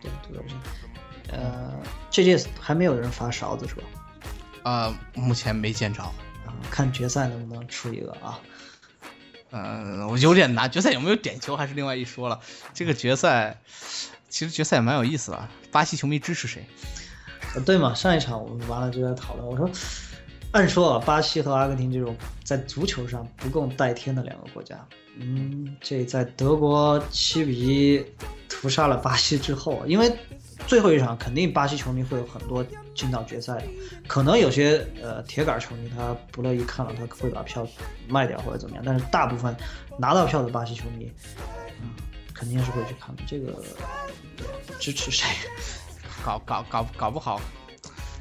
[0.00, 0.54] 对，赌的是。
[1.30, 1.72] 呃，
[2.10, 3.82] 这届还没有人发勺子是吧？
[4.62, 6.02] 啊，目前没见着。
[6.02, 6.12] 啊，
[6.70, 8.38] 看决赛能不能出一个啊？
[9.50, 10.70] 嗯，我有点难。
[10.70, 12.40] 决赛有没有点球还是另外一说了。
[12.74, 13.58] 这个决赛
[14.28, 15.48] 其实决赛也蛮有意思的。
[15.70, 16.66] 巴西球迷支持谁？
[17.54, 19.70] 呃，对嘛，上一场我们完了就在讨论，我说，
[20.52, 22.14] 按说啊，巴西和阿根廷这种
[22.44, 24.78] 在足球上不共戴天的两个国家，
[25.18, 28.04] 嗯，这在德国七比一
[28.50, 30.14] 屠杀了巴西之后，因为
[30.68, 32.62] 最后一场肯定巴西球迷会有很多
[32.94, 33.64] 进到决赛的，
[34.06, 37.66] 可能有些呃铁杆球迷他不乐意看了，他会把票
[38.06, 39.56] 卖掉或者怎么样，但是大部分
[39.98, 41.10] 拿到票的巴西球迷，
[41.80, 41.88] 嗯，
[42.34, 43.22] 肯定是会去看的。
[43.26, 43.64] 这个
[44.78, 45.26] 支持谁？
[46.22, 47.40] 搞搞搞搞不好，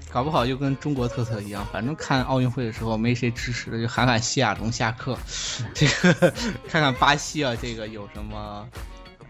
[0.09, 5.17] 搞不好就跟中国特色一样，反正看奥运会的时候没谁支持的，就喊喊西亚龙下课，
[5.75, 6.31] 这个
[6.69, 8.65] 看看巴西啊，这个有什么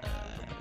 [0.01, 0.07] 呃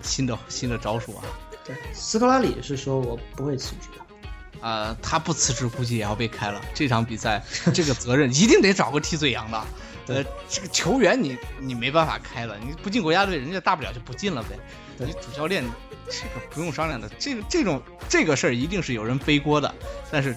[0.00, 1.24] 新的新的招数啊？
[1.66, 4.66] 对，斯科拉里是说我不会辞职的。
[4.66, 6.60] 啊，他不辞职估计也要被开了。
[6.72, 7.42] 这场比赛
[7.74, 9.64] 这个责任一定得找个替罪羊的。
[10.06, 14.50] 呃，这个球员你你没办法开了，你不进国家队，人家大不了就不进了呗。
[14.98, 15.64] 你主教练
[16.08, 19.72] 这个不用商量的，这个这种这个事儿一定是有人背锅的。
[20.10, 20.34] 但是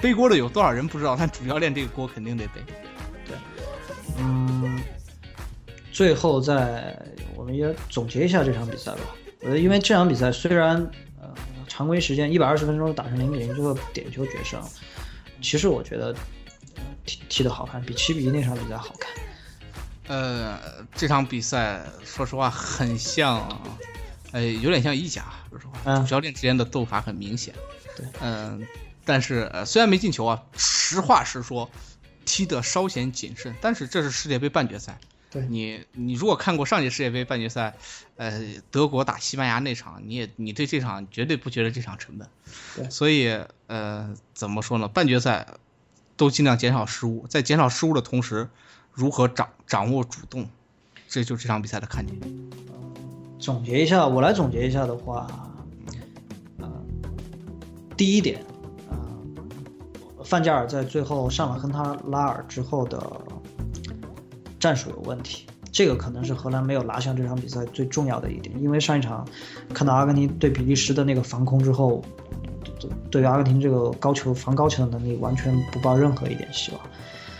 [0.00, 2.62] 背锅的有多少人不知道，但主教练这个锅肯定得背。
[3.26, 3.36] 对，
[4.18, 4.80] 嗯，
[5.92, 6.98] 最后再
[7.36, 9.00] 我们也总结一下这场比赛吧。
[9.44, 10.76] 因为这场比赛虽然
[11.20, 11.28] 呃
[11.68, 14.62] 常规时间一百二十分钟打成零比零，最后点球决胜，
[15.40, 16.14] 其实我觉得。
[17.06, 19.12] 踢踢得好看，比七比一那场比赛好看。
[20.06, 20.58] 呃，
[20.94, 23.46] 这场比赛说实话很像，
[24.32, 25.26] 呃，有点像意甲。
[25.50, 27.54] 说实话，主教练之间的斗法很明显。
[27.94, 28.66] 对，嗯，
[29.04, 31.70] 但是呃，虽然没进球啊，实话实说，
[32.24, 33.54] 踢得稍显谨慎。
[33.60, 34.98] 但是这是世界杯半决赛，
[35.34, 37.74] 对你，你如果看过上届世界杯半决赛，
[38.16, 42.26] 呃，德国打西班牙那场，你也你对这场绝对不觉得这场成本。
[42.76, 44.88] 对，所以呃，怎么说呢？
[44.88, 45.46] 半决赛。
[46.16, 48.48] 都尽量减少失误，在减少失误的同时，
[48.92, 50.48] 如何掌掌握主动，
[51.08, 52.16] 这就是这场比赛的看点。
[53.40, 55.26] 总结一下，我来总结一下的话，
[56.58, 56.70] 呃，
[57.96, 58.46] 第一点，
[58.88, 62.96] 呃，范加尔在最后上了亨塔拉尔之后的
[64.64, 69.28] 战术有问题，这个可能是荷兰没有拿下这场比赛最重要的一点，因为上一场
[69.74, 72.02] 看到阿根廷对比利时的那个防空之后。
[73.10, 76.80] 对于阿根廷这个高球防高球的能力，完全不抱任何一点希望。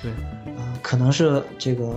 [0.02, 0.10] 对，
[0.56, 1.94] 啊，可能是这个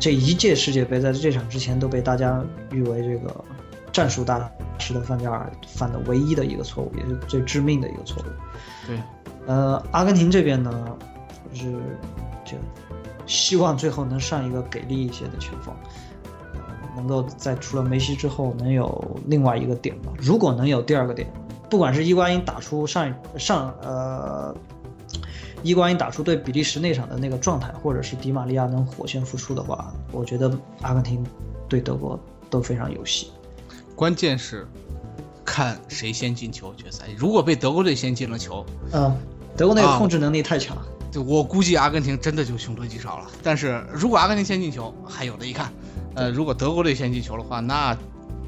[0.00, 2.42] 这一届世界杯在这场之前都被大家
[2.72, 3.44] 誉为这个
[3.92, 8.26] 战术大师的范加尔犯的唯一的一个错误，也是最致命的一个错误。
[8.86, 8.98] 对，
[9.46, 10.96] 呃，阿根廷这边呢，
[11.52, 11.72] 就是
[12.44, 12.56] 就
[13.28, 15.72] 希望最后能上一个给力一些的球风，
[16.96, 20.12] 能够在除了梅西之后能有另外一个点吧。
[20.18, 21.30] 如果能有第二个点。
[21.70, 24.56] 不管是伊瓜因打出上上呃，
[25.62, 30.50] 伊瓜因打出对比利时那场的那个状态，或者是迪玛利亚能火线复出的话，我觉得
[30.80, 31.22] 阿根廷
[31.68, 32.18] 对德国
[32.48, 33.30] 都非常有戏。
[33.94, 34.66] 关键是
[35.44, 37.04] 看谁先进球决赛。
[37.18, 38.64] 如果被德国队先进了球，
[38.94, 39.14] 嗯，
[39.54, 40.74] 德国那个控制能力太强，
[41.10, 43.26] 就我估计阿根廷真的就凶多吉少了。
[43.42, 45.72] 但是如果阿根廷先进球，还有的一看。
[46.14, 47.96] 呃，如果德国队先进球的话，那。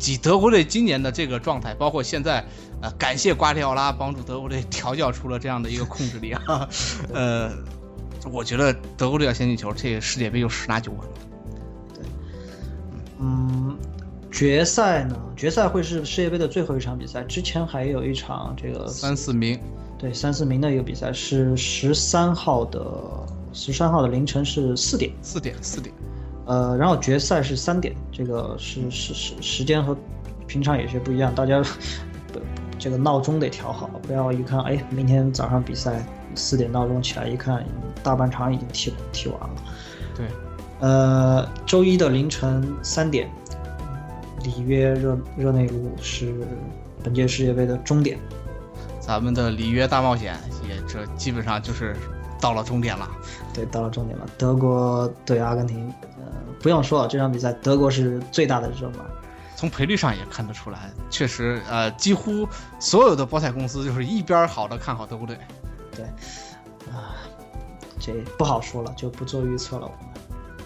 [0.07, 2.43] 以德国队今年的这个状态，包括现在，
[2.81, 6.67] 呃，感谢瓜迪奥拉帮助德国队调教出了这样的一个控制力啊，
[7.13, 7.53] 呃，
[8.33, 11.15] 我觉得德国队要先进球，这个世界杯就十拿九稳了。
[11.95, 12.05] 对，
[13.19, 13.77] 嗯，
[14.33, 15.15] 决赛呢？
[15.37, 19.61] 决赛会是世界杯的最后一场比赛，之前还有一场这个三四名，
[20.01, 22.81] 对，三四名的一个比赛是十三号的，
[23.53, 25.95] 十三号的凌晨是四点，四点，四点。
[26.47, 29.95] 呃，然后决赛是三点，这个是是时时间和
[30.47, 31.63] 平常有些不一样，大家
[32.33, 32.41] 不
[32.79, 36.03] 这个闹钟得调好，不要一看，哎，明天早上比赛
[36.35, 37.63] 四点闹钟起来一看，
[38.03, 39.57] 大半场已经踢踢完了。
[40.17, 40.27] 对，
[40.81, 43.31] 呃，周一的凌晨三点，
[44.43, 46.35] 里约热热内卢是
[47.05, 48.19] 本届世界杯的终点，
[49.11, 50.39] 咱们的里约大冒险
[50.69, 51.97] 也这基本上就是
[52.41, 53.11] 到了终点了。
[53.53, 55.93] 对，到了终点了，德国对阿根廷。
[56.17, 56.27] 呃
[56.63, 59.01] 不用说了，这场比赛德国是最大的热门。
[59.57, 62.49] 从赔率上也看得出来，确实，呃，几乎
[62.79, 65.37] 所有的博彩公司就是一边好的看好德国队。
[65.91, 66.05] 对，
[66.93, 67.19] 啊，
[67.99, 69.87] 这不好说了，就不做预测了。
[69.89, 70.15] 我们。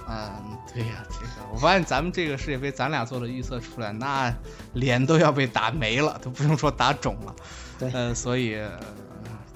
[0.06, 4.30] 嗯，对呀，这个我发现咱们这个世界杯，咱俩做的预测出来，那
[4.74, 7.34] 脸都要被打没了，都不用说打肿了。
[7.78, 8.58] 对，呃，所以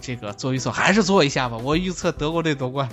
[0.00, 1.56] 这个做预测还是做一下吧。
[1.56, 2.88] 我预测德国队夺冠。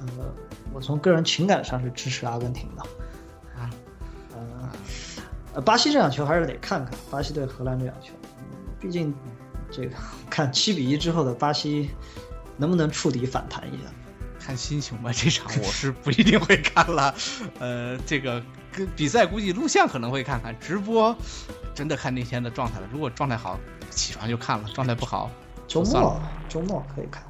[0.00, 0.34] 呃。
[0.72, 2.82] 我从个人情感上是支持阿根廷的，
[3.56, 3.70] 啊，
[5.54, 8.08] 呃，巴西这场球还是得看看巴西对荷兰这场球，
[8.80, 9.14] 毕竟
[9.70, 9.94] 这个
[10.28, 11.90] 看七比一之后的巴西，
[12.56, 13.84] 能不能触底反弹一下？
[14.40, 17.14] 看心情吧，这场我是不一定会看了。
[17.60, 18.44] 呃，这个跟
[18.96, 21.16] 比赛估计录像可能会看看，直播
[21.74, 22.86] 真的看那天的状态了。
[22.92, 23.58] 如果状态好，
[23.90, 25.30] 起床就看了；状态不好，
[25.68, 27.22] 周末周末可以看。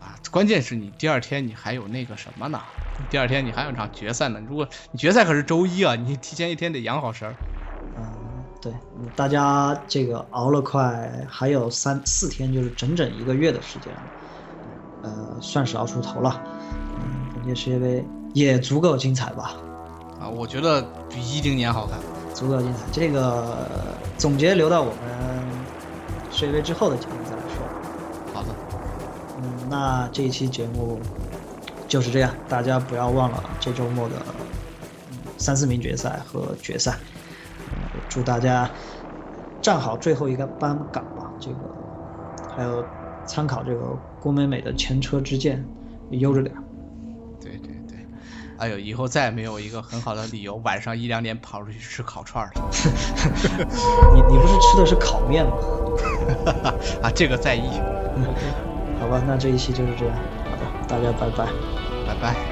[0.00, 2.60] 啊，关键是你第二天你还有那个什么呢？
[3.10, 4.40] 第二天你还有场决赛呢。
[4.48, 7.34] 如果你决赛可是周一啊，你提前一天得养好神儿。
[7.96, 8.04] 嗯，
[8.60, 8.72] 对，
[9.16, 14.02] 大家这个熬了快还有三四天，就是整整一个月的时间了。
[15.02, 16.42] 呃，算是熬出头了。
[16.98, 19.54] 嗯，本届世界杯也足够精彩吧？
[20.20, 21.98] 啊，我觉得比一零年好看，
[22.34, 22.80] 足够精彩。
[22.92, 23.66] 这个
[24.18, 24.94] 总结留到我们
[26.30, 28.34] 世界杯之后的节目再来说。
[28.34, 28.48] 好的，
[29.38, 31.00] 嗯，那这一期节目
[31.88, 34.16] 就是这样，大家不要忘了这周末的
[35.38, 36.98] 三四名决赛和决赛。
[38.10, 38.70] 祝大家
[39.62, 41.32] 站好最后一个班岗吧。
[41.40, 41.56] 这个
[42.54, 42.84] 还有
[43.24, 45.64] 参考这个郭美美的前车之鉴，
[46.10, 46.54] 悠着点。
[48.60, 52.52] 哎呦，以后再也没有一个很好的理由晚上一两点跑出去吃烤串了。
[54.14, 55.52] 你你不是吃的是烤面吗？
[57.02, 57.70] 啊，这个在意。
[59.00, 60.14] 好吧，那这一期就是这样。
[60.44, 61.46] 好的，大家拜拜，
[62.06, 62.49] 拜拜。